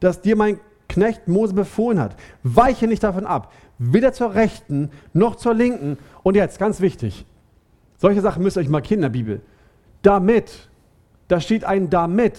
[0.00, 2.16] das dir mein Knecht Mose befohlen hat.
[2.42, 5.98] Weiche nicht davon ab, weder zur Rechten noch zur Linken.
[6.22, 7.26] Und jetzt, ganz wichtig,
[7.98, 9.40] solche Sachen müsst ihr euch markieren in der Bibel.
[10.02, 10.68] Damit,
[11.26, 12.38] da steht ein damit.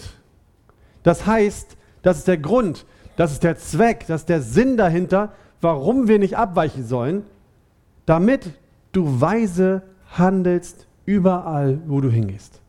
[1.04, 2.86] Das heißt, das ist der Grund,
[3.18, 7.24] das ist der Zweck, das ist der Sinn dahinter, warum wir nicht abweichen sollen,
[8.06, 8.52] damit
[8.92, 12.62] du weise handelst überall, wo du hingehst.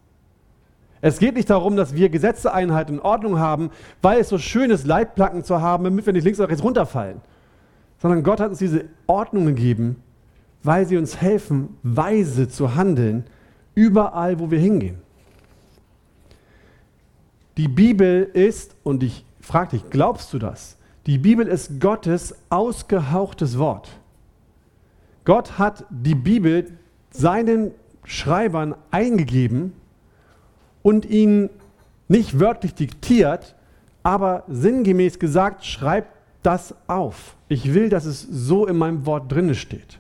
[1.02, 3.70] Es geht nicht darum, dass wir Gesetze einhalten und Ordnung haben,
[4.02, 7.20] weil es so schön ist, Leitplanken zu haben, damit wir nicht links oder rechts runterfallen.
[7.98, 9.96] Sondern Gott hat uns diese Ordnung gegeben,
[10.62, 13.24] weil sie uns helfen, weise zu handeln,
[13.74, 14.98] überall, wo wir hingehen.
[17.56, 20.76] Die Bibel ist, und ich frage dich, glaubst du das?
[21.06, 23.88] Die Bibel ist Gottes ausgehauchtes Wort.
[25.24, 26.70] Gott hat die Bibel
[27.10, 27.72] seinen
[28.04, 29.72] Schreibern eingegeben
[30.82, 31.50] und ihnen
[32.08, 33.54] nicht wörtlich diktiert,
[34.02, 36.10] aber sinngemäß gesagt, schreibt
[36.42, 37.36] das auf.
[37.48, 39.98] Ich will, dass es so in meinem Wort drinne steht.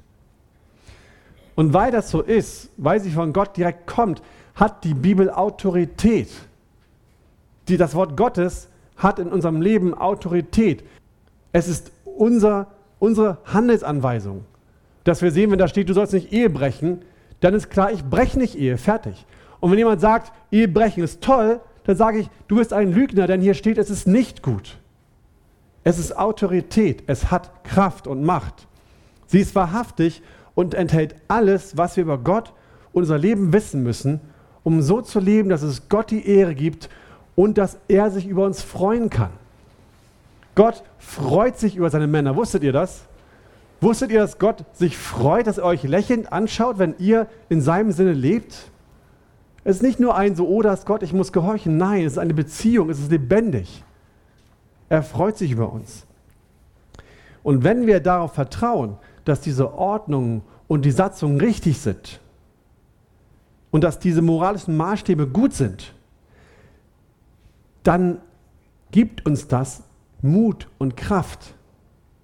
[1.54, 4.22] Und weil das so ist, weil sie von Gott direkt kommt,
[4.54, 6.30] hat die Bibel Autorität.
[7.68, 8.69] Die, das Wort Gottes
[9.02, 10.84] hat in unserem Leben Autorität.
[11.52, 14.44] Es ist unser, unsere Handelsanweisung,
[15.04, 17.02] dass wir sehen, wenn da steht, du sollst nicht Ehe brechen,
[17.40, 19.26] dann ist klar, ich breche nicht Ehe, fertig.
[19.58, 23.26] Und wenn jemand sagt, Ehe brechen ist toll, dann sage ich, du bist ein Lügner,
[23.26, 24.78] denn hier steht, es ist nicht gut.
[25.82, 28.68] Es ist Autorität, es hat Kraft und Macht.
[29.26, 30.22] Sie ist wahrhaftig
[30.54, 32.52] und enthält alles, was wir über Gott
[32.92, 34.20] und unser Leben wissen müssen,
[34.62, 36.90] um so zu leben, dass es Gott die Ehre gibt
[37.40, 39.30] und dass er sich über uns freuen kann.
[40.54, 42.36] Gott freut sich über seine Männer.
[42.36, 43.06] Wusstet ihr das?
[43.80, 47.92] Wusstet ihr, dass Gott sich freut, dass er euch lächelnd anschaut, wenn ihr in seinem
[47.92, 48.70] Sinne lebt?
[49.64, 51.78] Es ist nicht nur ein so, oh, das Gott, ich muss gehorchen.
[51.78, 53.84] Nein, es ist eine Beziehung, es ist lebendig.
[54.90, 56.04] Er freut sich über uns.
[57.42, 62.20] Und wenn wir darauf vertrauen, dass diese Ordnungen und die Satzungen richtig sind
[63.70, 65.94] und dass diese moralischen Maßstäbe gut sind,
[67.82, 68.18] dann
[68.90, 69.82] gibt uns das
[70.22, 71.54] Mut und Kraft.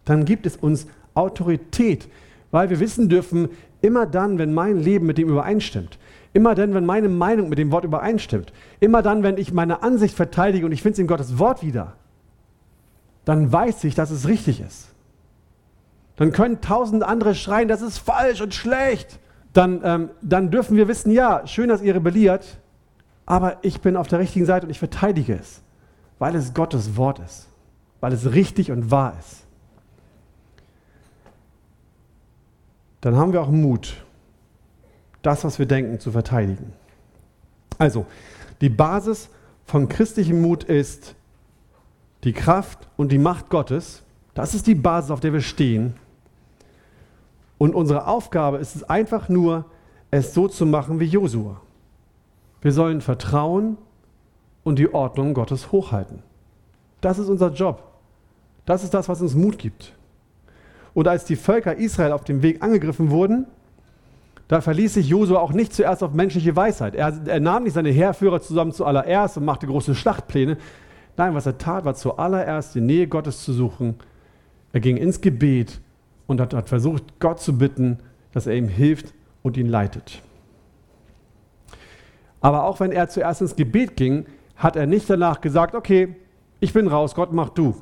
[0.04, 2.08] Dann gibt es uns Autorität,
[2.50, 3.48] weil wir wissen dürfen,
[3.80, 5.98] immer dann, wenn mein Leben mit dem übereinstimmt,
[6.32, 10.14] immer dann, wenn meine Meinung mit dem Wort übereinstimmt, immer dann, wenn ich meine Ansicht
[10.14, 11.94] verteidige und ich finde es in Gottes Wort wieder,
[13.24, 14.88] dann weiß ich, dass es richtig ist.
[16.16, 19.18] Dann können tausend andere schreien, das ist falsch und schlecht.
[19.52, 22.58] Dann, ähm, dann dürfen wir wissen, ja, schön, dass ihr rebelliert,
[23.26, 25.60] aber ich bin auf der richtigen Seite und ich verteidige es,
[26.18, 27.48] weil es Gottes Wort ist,
[28.00, 29.42] weil es richtig und wahr ist.
[33.00, 34.04] Dann haben wir auch Mut,
[35.22, 36.72] das, was wir denken, zu verteidigen.
[37.78, 38.06] Also,
[38.60, 39.28] die Basis
[39.64, 41.14] von christlichem Mut ist
[42.24, 44.02] die Kraft und die Macht Gottes.
[44.34, 45.94] Das ist die Basis, auf der wir stehen.
[47.58, 49.64] Und unsere Aufgabe ist es einfach nur,
[50.10, 51.60] es so zu machen wie Josua.
[52.60, 53.76] Wir sollen vertrauen
[54.64, 56.22] und die Ordnung Gottes hochhalten.
[57.00, 57.82] Das ist unser Job.
[58.64, 59.92] Das ist das, was uns Mut gibt.
[60.92, 63.46] Und als die Völker Israel auf dem Weg angegriffen wurden,
[64.48, 66.94] da verließ sich Josua auch nicht zuerst auf menschliche Weisheit.
[66.94, 70.56] Er, er, nahm nicht seine Heerführer zusammen zuallererst und machte große Schlachtpläne.
[71.16, 73.96] Nein, was er tat, war zuallererst die Nähe Gottes zu suchen.
[74.72, 75.80] Er ging ins Gebet
[76.26, 77.98] und hat, hat versucht, Gott zu bitten,
[78.32, 80.22] dass er ihm hilft und ihn leitet.
[82.46, 86.14] Aber auch wenn er zuerst ins Gebet ging, hat er nicht danach gesagt, okay,
[86.60, 87.74] ich bin raus, Gott mach du.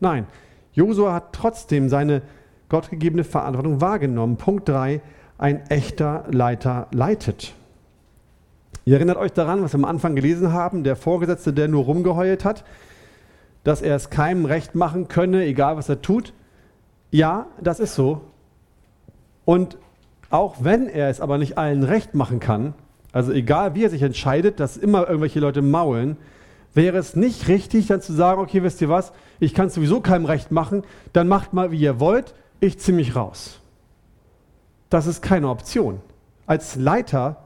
[0.00, 0.26] Nein,
[0.72, 2.22] Josua hat trotzdem seine
[2.68, 4.38] gottgegebene Verantwortung wahrgenommen.
[4.38, 5.00] Punkt 3,
[5.38, 7.54] ein echter Leiter leitet.
[8.84, 12.44] Ihr erinnert euch daran, was wir am Anfang gelesen haben, der Vorgesetzte, der nur rumgeheult
[12.44, 12.64] hat,
[13.62, 16.34] dass er es keinem recht machen könne, egal was er tut.
[17.12, 18.22] Ja, das ist so.
[19.44, 19.78] Und
[20.28, 22.74] auch wenn er es aber nicht allen recht machen kann,
[23.12, 26.16] also egal wie er sich entscheidet, dass immer irgendwelche Leute maulen,
[26.74, 30.00] wäre es nicht richtig, dann zu sagen, okay, wisst ihr was, ich kann es sowieso
[30.00, 33.60] keinem recht machen, dann macht mal, wie ihr wollt, ich ziehe mich raus.
[34.88, 36.00] Das ist keine Option.
[36.46, 37.36] Als Leiter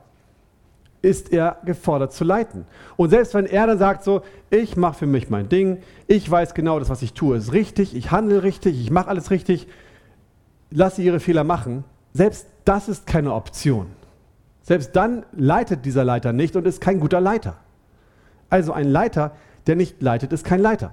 [1.02, 2.66] ist er gefordert zu leiten.
[2.96, 6.54] Und selbst wenn er dann sagt so, ich mache für mich mein Ding, ich weiß
[6.54, 9.68] genau, das, was ich tue, ist richtig, ich handle richtig, ich mache alles richtig,
[10.70, 13.86] lasse ihre Fehler machen, selbst das ist keine Option.
[14.66, 17.56] Selbst dann leitet dieser Leiter nicht und ist kein guter Leiter.
[18.50, 19.30] Also ein Leiter,
[19.68, 20.92] der nicht leitet, ist kein Leiter.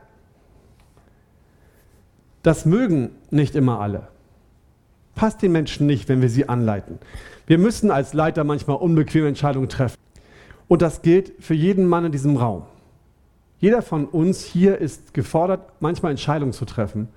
[2.43, 4.09] Das mögen nicht immer alle.
[5.15, 6.99] Passt den Menschen nicht, wenn wir sie anleiten.
[7.47, 9.97] Wir müssen als Leiter manchmal unbequeme Entscheidungen treffen.
[10.67, 12.65] Und das gilt für jeden Mann in diesem Raum.
[13.57, 17.07] Jeder von uns hier ist gefordert, manchmal Entscheidungen zu treffen,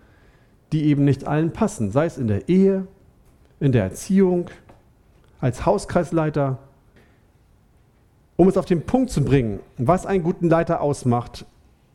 [0.73, 2.87] die eben nicht allen passen, sei es in der Ehe,
[3.61, 4.49] in der Erziehung,
[5.41, 6.59] als Hauskreisleiter.
[8.37, 11.47] Um es auf den Punkt zu bringen, was einen guten Leiter ausmacht,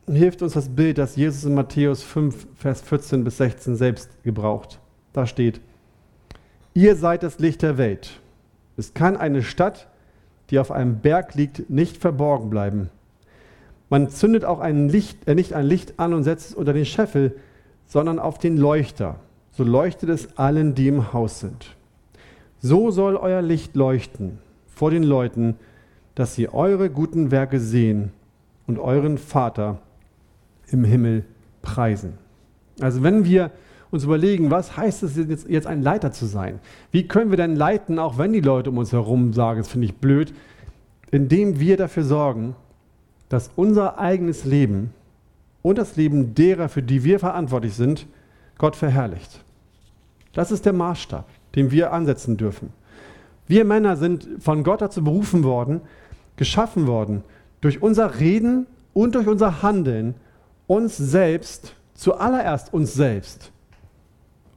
[0.06, 4.80] hilft uns das Bild, das Jesus in Matthäus 5, Vers 14 bis 16 selbst gebraucht.
[5.12, 5.60] Da steht,
[6.74, 8.20] ihr seid das Licht der Welt.
[8.76, 9.88] Es kann eine Stadt,
[10.50, 12.90] die auf einem Berg liegt, nicht verborgen bleiben.
[13.90, 16.86] Man zündet auch ein Licht, äh, nicht ein Licht an und setzt es unter den
[16.86, 17.36] Scheffel,
[17.86, 19.16] sondern auf den Leuchter.
[19.50, 21.76] So leuchtet es allen, die im Haus sind.
[22.62, 25.56] So soll euer Licht leuchten vor den Leuten,
[26.14, 28.12] dass sie eure guten Werke sehen
[28.68, 29.80] und euren Vater
[30.68, 31.24] im Himmel
[31.60, 32.14] preisen.
[32.80, 33.50] Also wenn wir
[33.90, 36.60] uns überlegen, was heißt es jetzt, jetzt ein Leiter zu sein?
[36.92, 39.86] Wie können wir denn leiten, auch wenn die Leute um uns herum sagen, das finde
[39.86, 40.32] ich blöd,
[41.10, 42.54] indem wir dafür sorgen,
[43.28, 44.94] dass unser eigenes Leben
[45.62, 48.06] und das Leben derer, für die wir verantwortlich sind,
[48.56, 49.44] Gott verherrlicht.
[50.32, 52.70] Das ist der Maßstab, den wir ansetzen dürfen.
[53.46, 55.80] Wir Männer sind von Gott dazu berufen worden,
[56.36, 57.22] geschaffen worden,
[57.60, 60.14] durch unser Reden und durch unser Handeln
[60.66, 63.52] uns selbst, zuallererst uns selbst,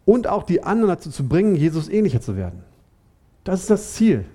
[0.05, 2.63] und auch die anderen dazu zu bringen, Jesus ähnlicher zu werden.
[3.43, 4.25] Das ist das Ziel.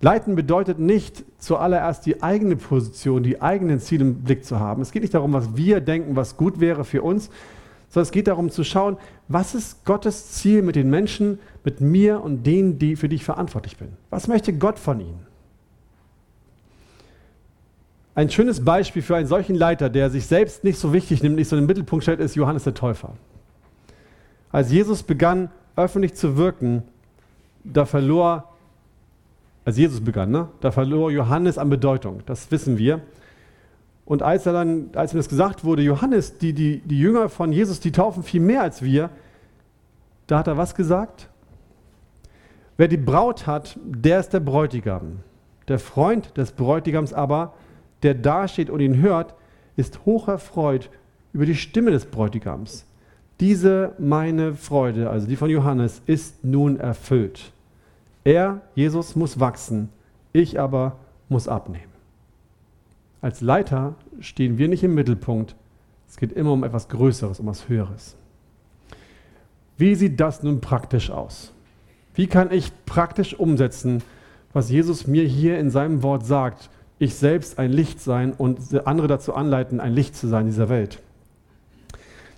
[0.00, 4.82] Leiten bedeutet nicht zuallererst die eigene Position, die eigenen Ziele im Blick zu haben.
[4.82, 7.30] Es geht nicht darum, was wir denken, was gut wäre für uns,
[7.94, 8.96] sondern es geht darum zu schauen,
[9.28, 13.24] was ist Gottes Ziel mit den Menschen, mit mir und denen, die, für die ich
[13.24, 13.90] verantwortlich bin.
[14.10, 15.24] Was möchte Gott von ihnen?
[18.16, 21.48] Ein schönes Beispiel für einen solchen Leiter, der sich selbst nicht so wichtig nimmt, nicht
[21.48, 23.14] so in den Mittelpunkt stellt, ist Johannes der Täufer.
[24.50, 26.82] Als Jesus begann, öffentlich zu wirken,
[27.62, 28.52] da verlor,
[29.64, 32.22] als Jesus begann, ne, da verlor Johannes an Bedeutung.
[32.26, 33.02] Das wissen wir.
[34.04, 37.52] Und als er dann, als ihm das gesagt wurde, Johannes, die, die, die Jünger von
[37.52, 39.10] Jesus, die taufen viel mehr als wir,
[40.26, 41.28] da hat er was gesagt?
[42.76, 45.20] Wer die Braut hat, der ist der Bräutigam.
[45.68, 47.54] Der Freund des Bräutigams aber,
[48.02, 49.34] der dasteht und ihn hört,
[49.76, 50.90] ist hocherfreut
[51.32, 52.84] über die Stimme des Bräutigams.
[53.40, 57.52] Diese meine Freude, also die von Johannes, ist nun erfüllt.
[58.22, 59.88] Er, Jesus, muss wachsen,
[60.32, 60.96] ich aber
[61.28, 61.93] muss abnehmen.
[63.24, 65.56] Als Leiter stehen wir nicht im Mittelpunkt.
[66.06, 68.16] Es geht immer um etwas Größeres, um etwas Höheres.
[69.78, 71.50] Wie sieht das nun praktisch aus?
[72.12, 74.02] Wie kann ich praktisch umsetzen,
[74.52, 76.68] was Jesus mir hier in seinem Wort sagt,
[76.98, 80.68] ich selbst ein Licht sein und andere dazu anleiten, ein Licht zu sein in dieser
[80.68, 81.00] Welt?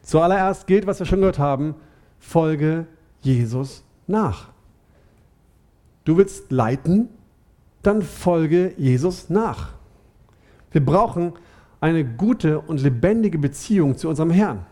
[0.04, 1.74] Zuallererst gilt, was wir schon gehört haben,
[2.20, 2.86] folge
[3.22, 4.50] Jesus nach.
[6.04, 7.08] Du willst leiten,
[7.82, 9.75] dann folge Jesus nach.
[10.76, 11.32] Wir brauchen
[11.80, 14.66] eine gute und lebendige Beziehung zu unserem Herrn.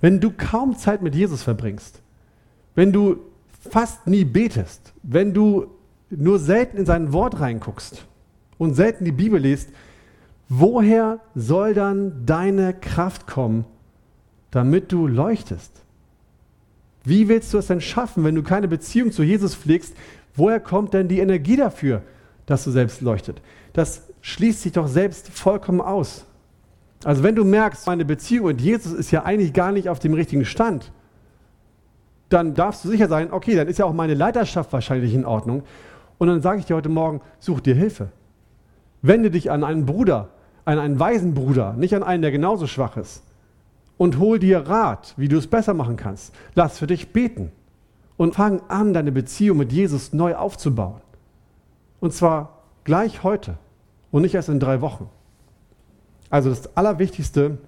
[0.00, 2.02] Wenn du kaum Zeit mit Jesus verbringst,
[2.74, 3.18] wenn du
[3.70, 5.68] fast nie betest, wenn du
[6.10, 8.06] nur selten in sein Wort reinguckst
[8.58, 9.68] und selten die Bibel liest,
[10.48, 13.64] woher soll dann deine Kraft kommen,
[14.50, 15.70] damit du leuchtest?
[17.04, 19.94] Wie willst du es denn schaffen, wenn du keine Beziehung zu Jesus pflegst?
[20.34, 22.02] Woher kommt denn die Energie dafür,
[22.46, 23.40] dass du selbst leuchtet?
[23.74, 26.24] Das schließt sich doch selbst vollkommen aus.
[27.04, 30.14] Also wenn du merkst, meine Beziehung mit Jesus ist ja eigentlich gar nicht auf dem
[30.14, 30.90] richtigen Stand,
[32.30, 35.62] dann darfst du sicher sein, okay, dann ist ja auch meine Leiterschaft wahrscheinlich in Ordnung.
[36.16, 38.08] Und dann sage ich dir heute Morgen, such dir Hilfe.
[39.02, 40.30] Wende dich an einen Bruder,
[40.64, 43.22] an einen weisen Bruder, nicht an einen, der genauso schwach ist.
[43.98, 46.34] Und hol dir Rat, wie du es besser machen kannst.
[46.54, 47.52] Lass für dich beten.
[48.16, 51.02] Und fang an, deine Beziehung mit Jesus neu aufzubauen.
[52.00, 53.58] Und zwar gleich heute
[54.14, 55.10] und nicht erst in drei Wochen.
[56.30, 57.58] Also das Allerwichtigste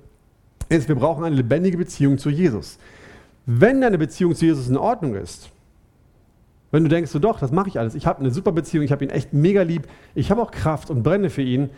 [0.68, 2.78] ist, wir brauchen eine lebendige Beziehung zu Jesus.
[3.46, 5.50] Wenn deine Beziehung zu Jesus in Ordnung ist,
[6.70, 8.92] wenn du denkst, so doch, das mache ich alles, ich habe eine super Beziehung, ich
[8.92, 11.68] habe ihn echt mega lieb, ich habe auch Kraft und brenne für ihn,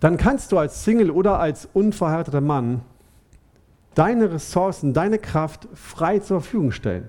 [0.00, 2.82] dann kannst du als Single oder als unverheirateter Mann
[3.94, 7.08] deine Ressourcen, deine Kraft frei zur Verfügung stellen.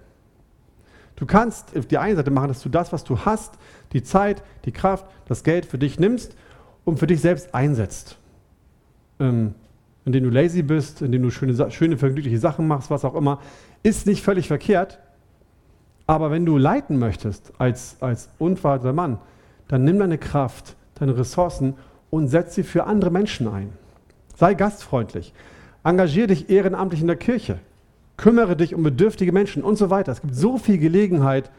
[1.18, 3.56] Du kannst auf die eine Seite machen, dass du das, was du hast,
[3.92, 6.38] die Zeit, die Kraft, das Geld für dich nimmst
[6.86, 8.18] und für dich selbst einsetzt.
[9.20, 9.56] Ähm,
[10.06, 13.42] indem du lazy bist, indem du schöne, schöne, vergnügliche Sachen machst, was auch immer,
[13.84, 15.00] ist nicht völlig verkehrt.
[16.08, 19.18] Aber wenn du leiten möchtest als, als unverheirateter Mann,
[19.68, 21.74] dann nimm deine Kraft, deine Ressourcen
[22.12, 23.74] und setz sie für andere Menschen ein.
[24.36, 25.34] Sei gastfreundlich.
[25.84, 27.60] Engagiere dich ehrenamtlich in der Kirche.
[28.18, 30.12] Kümmere dich um bedürftige Menschen und so weiter.
[30.12, 31.50] Es gibt so viel Gelegenheit,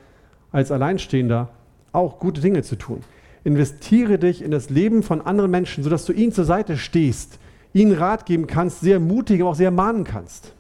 [0.53, 1.49] als Alleinstehender
[1.93, 3.03] auch gute Dinge zu tun.
[3.47, 7.39] Investiere dich in das Leben von anderen Menschen, sodass du ihnen zur Seite stehst,
[7.73, 10.53] ihnen Rat geben kannst, sehr mutig, aber auch sehr mahnen kannst.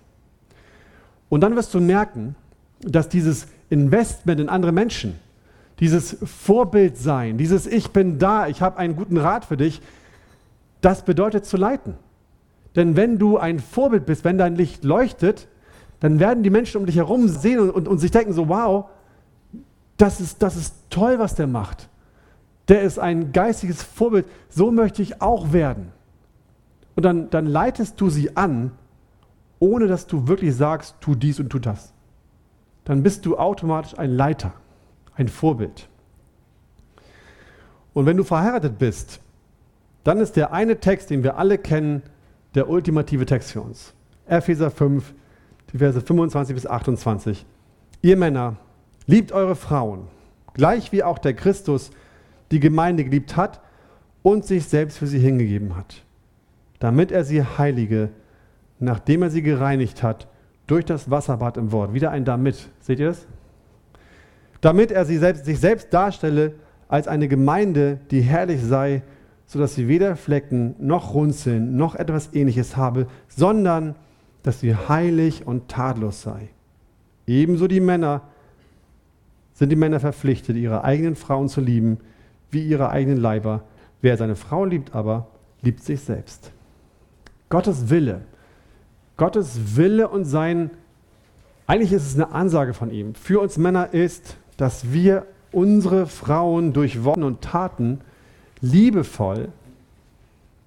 [1.28, 2.37] Und dann wirst du merken,
[2.78, 5.18] dass dieses Investment in andere Menschen,
[5.80, 9.82] dieses Vorbild sein, dieses Ich bin da, ich habe einen guten Rat für dich,
[10.80, 11.95] das bedeutet zu leiten.
[12.76, 15.49] Denn wenn du ein Vorbild bist, wenn dein Licht leuchtet,
[15.99, 18.84] dann werden die Menschen um dich herum sehen und, und, und sich denken so, wow,
[19.97, 21.89] das ist, das ist toll, was der macht.
[22.68, 25.92] Der ist ein geistiges Vorbild, so möchte ich auch werden.
[26.96, 28.72] Und dann, dann leitest du sie an,
[29.58, 31.92] ohne dass du wirklich sagst, tu dies und tu das.
[32.84, 34.52] Dann bist du automatisch ein Leiter,
[35.14, 35.88] ein Vorbild.
[37.92, 39.20] Und wenn du verheiratet bist,
[40.04, 42.02] dann ist der eine Text, den wir alle kennen,
[42.54, 43.92] der ultimative Text für uns.
[44.26, 45.14] Epheser 5,
[45.72, 47.44] die Verse 25 bis 28.
[48.02, 48.56] Ihr Männer,
[49.06, 50.08] liebt eure Frauen,
[50.54, 51.90] gleich wie auch der Christus
[52.51, 53.61] die Gemeinde geliebt hat
[54.22, 56.05] und sich selbst für sie hingegeben hat,
[56.78, 58.11] damit er sie heilige,
[58.78, 60.28] nachdem er sie gereinigt hat
[60.66, 61.94] durch das Wasserbad im Wort.
[61.94, 62.68] Wieder ein damit.
[62.80, 63.26] Seht ihr das?
[64.61, 66.55] Damit er sie selbst, sich selbst darstelle
[66.88, 69.03] als eine Gemeinde, die herrlich sei,
[69.47, 73.94] sodass sie weder Flecken noch Runzeln noch etwas ähnliches habe, sondern
[74.42, 76.49] dass sie heilig und tadellos sei.
[77.26, 78.22] Ebenso die Männer
[79.53, 81.99] sind die Männer verpflichtet, ihre eigenen Frauen zu lieben,
[82.51, 83.62] wie ihre eigenen Leiber.
[84.03, 85.26] Wer seine Frau liebt aber,
[85.62, 86.53] liebt sich selbst.
[87.49, 88.22] Gottes Wille,
[89.16, 90.70] Gottes Wille und sein,
[91.66, 96.72] eigentlich ist es eine Ansage von ihm, für uns Männer ist, dass wir unsere Frauen
[96.72, 98.01] durch Worte und Taten
[98.61, 99.49] liebevoll,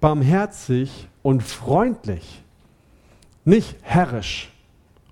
[0.00, 2.42] barmherzig und freundlich,
[3.44, 4.52] nicht herrisch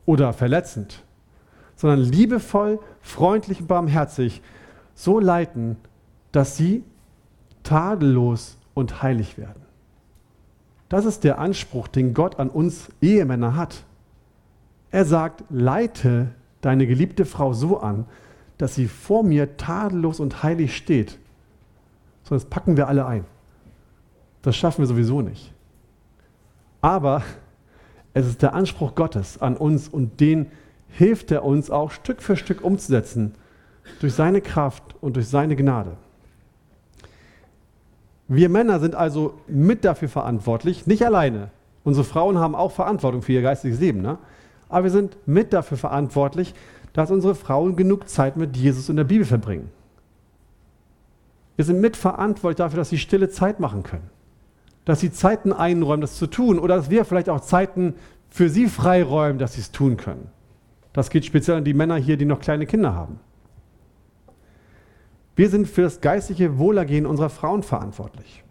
[0.07, 1.03] oder verletzend,
[1.77, 4.43] sondern liebevoll, freundlich und barmherzig
[4.95, 5.77] so leiten,
[6.33, 6.85] dass sie
[7.63, 9.63] tadellos und heilig werden.
[10.89, 13.85] Das ist der Anspruch, den Gott an uns Ehemänner hat.
[14.91, 16.29] Er sagt, leite
[16.61, 18.07] deine geliebte Frau so an,
[18.57, 21.19] dass sie vor mir tadellos und heilig steht.
[22.25, 23.25] So, das packen wir alle ein.
[24.43, 25.53] Das schaffen wir sowieso nicht.
[26.81, 27.23] Aber
[28.15, 30.51] es ist der Anspruch Gottes an uns und den
[30.89, 33.35] hilft er uns auch Stück für Stück umzusetzen
[34.01, 35.97] durch seine Kraft und durch seine Gnade.
[38.29, 41.51] Wir Männer sind also mit dafür verantwortlich, nicht alleine.
[41.83, 44.19] Unsere Frauen haben auch Verantwortung für ihr geistiges Leben, ne?
[44.69, 46.55] aber wir sind mit dafür verantwortlich,
[46.93, 49.71] dass unsere Frauen genug Zeit mit Jesus in der Bibel verbringen.
[51.57, 54.09] Wir sind mitverantwortlich dafür, dass sie stille Zeit machen können.
[54.85, 56.59] Dass sie Zeiten einräumen, das zu tun.
[56.59, 57.95] Oder dass wir vielleicht auch Zeiten
[58.31, 60.29] für sie freiräumen, dass sie es tun können.
[60.93, 63.19] Das geht speziell an die Männer hier, die noch kleine Kinder haben.
[65.39, 68.43] Wir sind für das geistliche Wohlergehen unserer Frauen verantwortlich.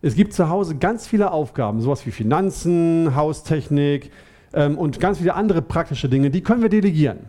[0.00, 4.10] Es gibt zu Hause ganz viele Aufgaben, sowas wie Finanzen, Haustechnik
[4.52, 7.20] ähm, und ganz viele andere praktische Dinge, die können wir delegieren.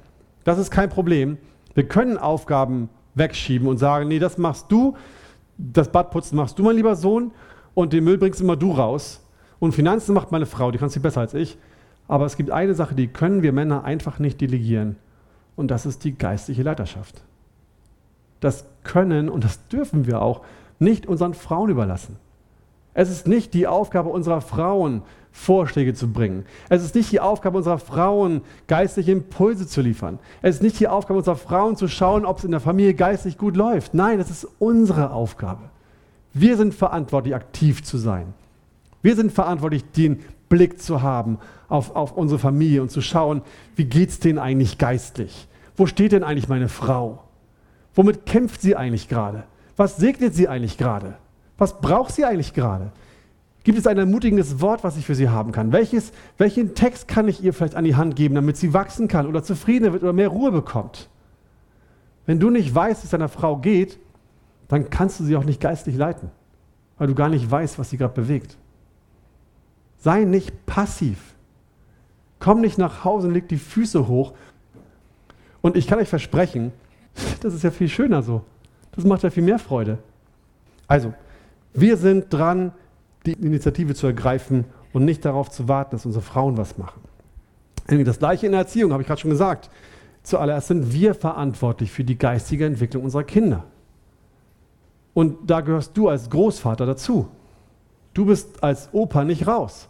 [0.43, 1.37] Das ist kein Problem.
[1.75, 4.97] Wir können Aufgaben wegschieben und sagen, nee, das machst du,
[5.59, 7.29] das Badputzen machst du, mein lieber Sohn,
[7.75, 9.23] und den Müll bringst immer du raus.
[9.59, 11.59] Und Finanzen macht meine Frau, die kann es besser als ich.
[12.07, 14.95] Aber es gibt eine Sache, die können wir Männer einfach nicht delegieren.
[15.55, 17.21] Und das ist die geistliche Leiterschaft.
[18.43, 20.41] Das können und das dürfen wir auch
[20.79, 22.17] nicht unseren Frauen überlassen.
[22.93, 26.45] Es ist nicht die Aufgabe unserer Frauen, Vorschläge zu bringen.
[26.69, 30.19] Es ist nicht die Aufgabe unserer Frauen, geistliche Impulse zu liefern.
[30.41, 33.37] Es ist nicht die Aufgabe unserer Frauen, zu schauen, ob es in der Familie geistlich
[33.37, 33.93] gut läuft.
[33.93, 35.61] Nein, es ist unsere Aufgabe.
[36.33, 38.33] Wir sind verantwortlich, aktiv zu sein.
[39.01, 40.19] Wir sind verantwortlich, den
[40.49, 43.41] Blick zu haben auf, auf unsere Familie und zu schauen,
[43.75, 45.47] wie geht es denen eigentlich geistlich?
[45.75, 47.23] Wo steht denn eigentlich meine Frau?
[47.95, 49.43] Womit kämpft sie eigentlich gerade?
[49.77, 51.15] Was segnet sie eigentlich gerade?
[51.57, 52.91] Was braucht sie eigentlich gerade?
[53.63, 55.71] Gibt es ein ermutigendes Wort, was ich für sie haben kann?
[55.71, 59.25] Welches, welchen Text kann ich ihr vielleicht an die Hand geben, damit sie wachsen kann
[59.25, 61.09] oder zufriedener wird oder mehr Ruhe bekommt?
[62.25, 63.99] Wenn du nicht weißt, wie es deiner Frau geht,
[64.67, 66.29] dann kannst du sie auch nicht geistlich leiten,
[66.97, 68.57] weil du gar nicht weißt, was sie gerade bewegt.
[69.97, 71.33] Sei nicht passiv.
[72.39, 74.33] Komm nicht nach Hause und leg die Füße hoch.
[75.61, 76.73] Und ich kann euch versprechen,
[77.41, 78.41] das ist ja viel schöner so.
[78.95, 79.97] Das macht ja viel mehr Freude.
[80.87, 81.13] Also,
[81.73, 82.71] wir sind dran,
[83.25, 87.01] die Initiative zu ergreifen und nicht darauf zu warten, dass unsere Frauen was machen.
[87.87, 89.69] Das gleiche in der Erziehung, habe ich gerade schon gesagt.
[90.21, 93.65] Zuallererst sind wir verantwortlich für die geistige Entwicklung unserer Kinder.
[95.13, 97.27] Und da gehörst du als Großvater dazu.
[98.13, 99.89] Du bist als Opa nicht raus.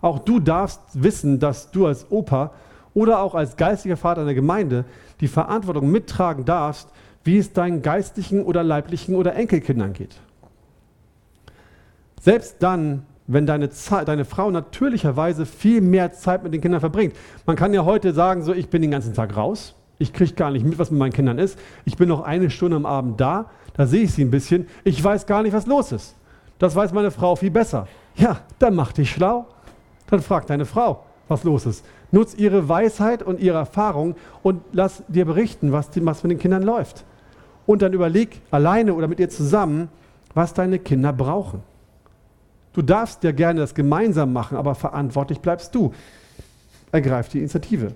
[0.00, 2.52] Auch du darfst wissen, dass du als Opa
[2.98, 4.84] oder auch als geistiger Vater in der Gemeinde
[5.20, 6.88] die Verantwortung mittragen darfst,
[7.22, 10.16] wie es deinen geistlichen oder leiblichen oder Enkelkindern geht.
[12.20, 13.70] Selbst dann, wenn deine,
[14.04, 17.14] deine Frau natürlicherweise viel mehr Zeit mit den Kindern verbringt.
[17.46, 20.50] Man kann ja heute sagen, so ich bin den ganzen Tag raus, ich kriege gar
[20.50, 21.56] nicht mit, was mit meinen Kindern ist.
[21.84, 24.66] Ich bin noch eine Stunde am Abend da, da sehe ich sie ein bisschen.
[24.82, 26.16] Ich weiß gar nicht, was los ist.
[26.58, 27.86] Das weiß meine Frau viel besser.
[28.16, 29.46] Ja, dann mach dich schlau.
[30.08, 31.84] Dann frag deine Frau, was los ist.
[32.10, 36.38] Nutz ihre Weisheit und ihre Erfahrung und lass dir berichten, was, die, was mit den
[36.38, 37.04] Kindern läuft.
[37.66, 39.88] Und dann überleg alleine oder mit ihr zusammen,
[40.34, 41.62] was deine Kinder brauchen.
[42.72, 45.92] Du darfst ja gerne das gemeinsam machen, aber verantwortlich bleibst du.
[46.92, 47.92] Ergreif die Initiative.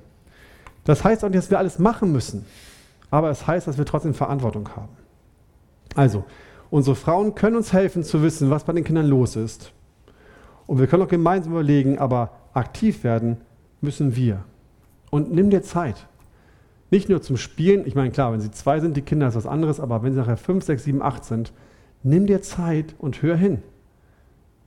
[0.85, 2.45] Das heißt auch nicht, dass wir alles machen müssen,
[3.11, 4.89] aber es heißt, dass wir trotzdem Verantwortung haben.
[5.95, 6.25] Also,
[6.71, 9.73] unsere Frauen können uns helfen zu wissen, was bei den Kindern los ist.
[10.67, 13.39] Und wir können auch gemeinsam überlegen, aber aktiv werden
[13.81, 14.45] müssen wir.
[15.11, 16.07] Und nimm dir Zeit.
[16.91, 19.47] Nicht nur zum Spielen, ich meine, klar, wenn sie zwei sind, die Kinder ist was
[19.47, 21.53] anderes, aber wenn sie nachher fünf, sechs, sieben, acht sind,
[22.03, 23.63] nimm dir Zeit und hör hin.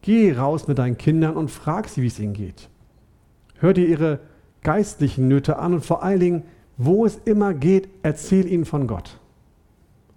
[0.02, 2.70] Geh raus mit deinen Kindern und frag sie, wie es ihnen geht.
[3.60, 4.20] Hör dir ihre
[4.64, 6.44] geistlichen Nöte an und vor allen Dingen,
[6.78, 9.20] wo es immer geht, erzähl ihnen von Gott.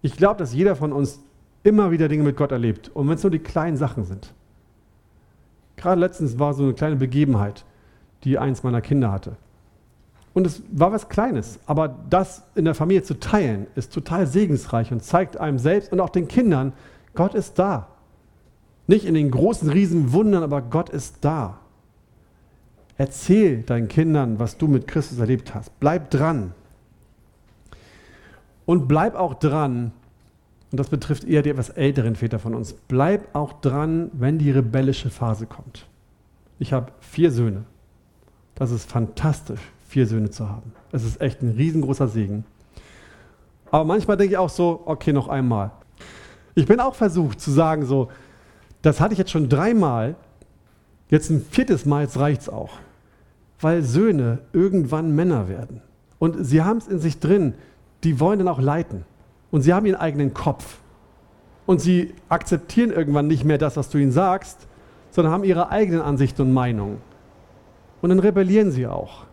[0.02, 1.20] Ich glaube, dass jeder von uns
[1.62, 2.90] immer wieder Dinge mit Gott erlebt.
[2.94, 4.32] Und wenn es nur die kleinen Sachen sind.
[5.78, 7.64] Gerade letztens war so eine kleine Begebenheit,
[8.24, 9.36] die eins meiner Kinder hatte.
[10.34, 14.92] Und es war was Kleines, aber das in der Familie zu teilen, ist total segensreich
[14.92, 16.72] und zeigt einem selbst und auch den Kindern,
[17.14, 17.88] Gott ist da.
[18.86, 21.58] Nicht in den großen riesen Wundern, aber Gott ist da.
[22.96, 25.78] Erzähl deinen Kindern, was du mit Christus erlebt hast.
[25.78, 26.52] Bleib dran.
[28.66, 29.92] Und bleib auch dran,
[30.70, 34.50] und das betrifft eher die etwas älteren Väter von uns, bleib auch dran, wenn die
[34.50, 35.86] rebellische Phase kommt.
[36.58, 37.64] Ich habe vier Söhne.
[38.54, 40.72] Das ist fantastisch, vier Söhne zu haben.
[40.92, 42.44] Es ist echt ein riesengroßer Segen.
[43.70, 45.70] Aber manchmal denke ich auch so, okay, noch einmal.
[46.54, 48.08] Ich bin auch versucht zu sagen, so,
[48.82, 50.16] das hatte ich jetzt schon dreimal.
[51.08, 52.70] Jetzt ein viertes Mal, jetzt reicht es auch.
[53.60, 55.82] Weil Söhne irgendwann Männer werden.
[56.18, 57.54] Und sie haben es in sich drin,
[58.04, 59.04] die wollen dann auch leiten.
[59.50, 60.78] Und sie haben ihren eigenen Kopf.
[61.66, 64.66] Und sie akzeptieren irgendwann nicht mehr das, was du ihnen sagst,
[65.10, 66.98] sondern haben ihre eigenen Ansichten und Meinungen.
[68.00, 69.24] Und dann rebellieren sie auch.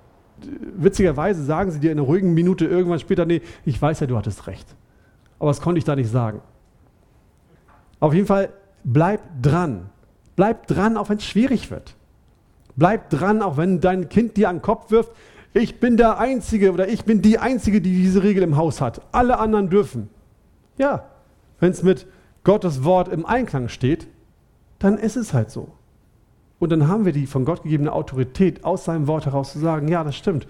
[0.75, 4.17] Witzigerweise sagen sie dir in einer ruhigen Minute irgendwann später, nee, ich weiß ja, du
[4.17, 4.67] hattest recht.
[5.39, 6.41] Aber das konnte ich da nicht sagen.
[7.99, 8.49] Auf jeden Fall
[8.83, 9.89] bleib dran.
[10.35, 11.95] Bleib dran, auch wenn es schwierig wird.
[12.75, 15.11] Bleib dran, auch wenn dein Kind dir an den Kopf wirft,
[15.55, 19.01] ich bin der Einzige oder ich bin die Einzige, die diese Regel im Haus hat.
[19.13, 20.09] Alle anderen dürfen.
[20.77, 21.05] Ja,
[21.61, 22.07] wenn es mit
[22.43, 24.07] Gottes Wort im Einklang steht,
[24.79, 25.69] dann ist es halt so.
[26.59, 29.87] Und dann haben wir die von Gott gegebene Autorität, aus seinem Wort heraus zu sagen,
[29.87, 30.45] ja, das stimmt.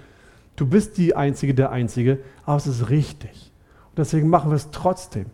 [0.55, 3.51] Du bist die Einzige, der Einzige, aber es ist richtig.
[3.89, 5.27] Und deswegen machen wir es trotzdem.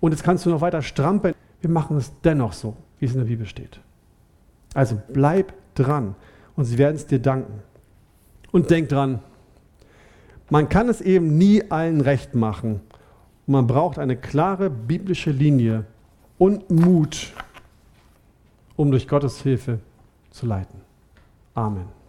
[0.00, 1.36] Und jetzt kannst du noch weiter strampeln.
[1.60, 3.80] Wir machen es dennoch so, wie es in der Bibel steht.
[4.74, 6.16] Also bleib dran
[6.56, 7.62] und sie werden es dir danken.
[8.52, 9.20] Und denk dran,
[10.50, 12.80] man kann es eben nie allen recht machen.
[13.46, 15.86] Und man braucht eine klare biblische Linie
[16.38, 17.32] und Mut,
[18.76, 19.80] um durch Gottes Hilfe
[20.30, 20.80] zu leiten.
[21.54, 22.01] Amen.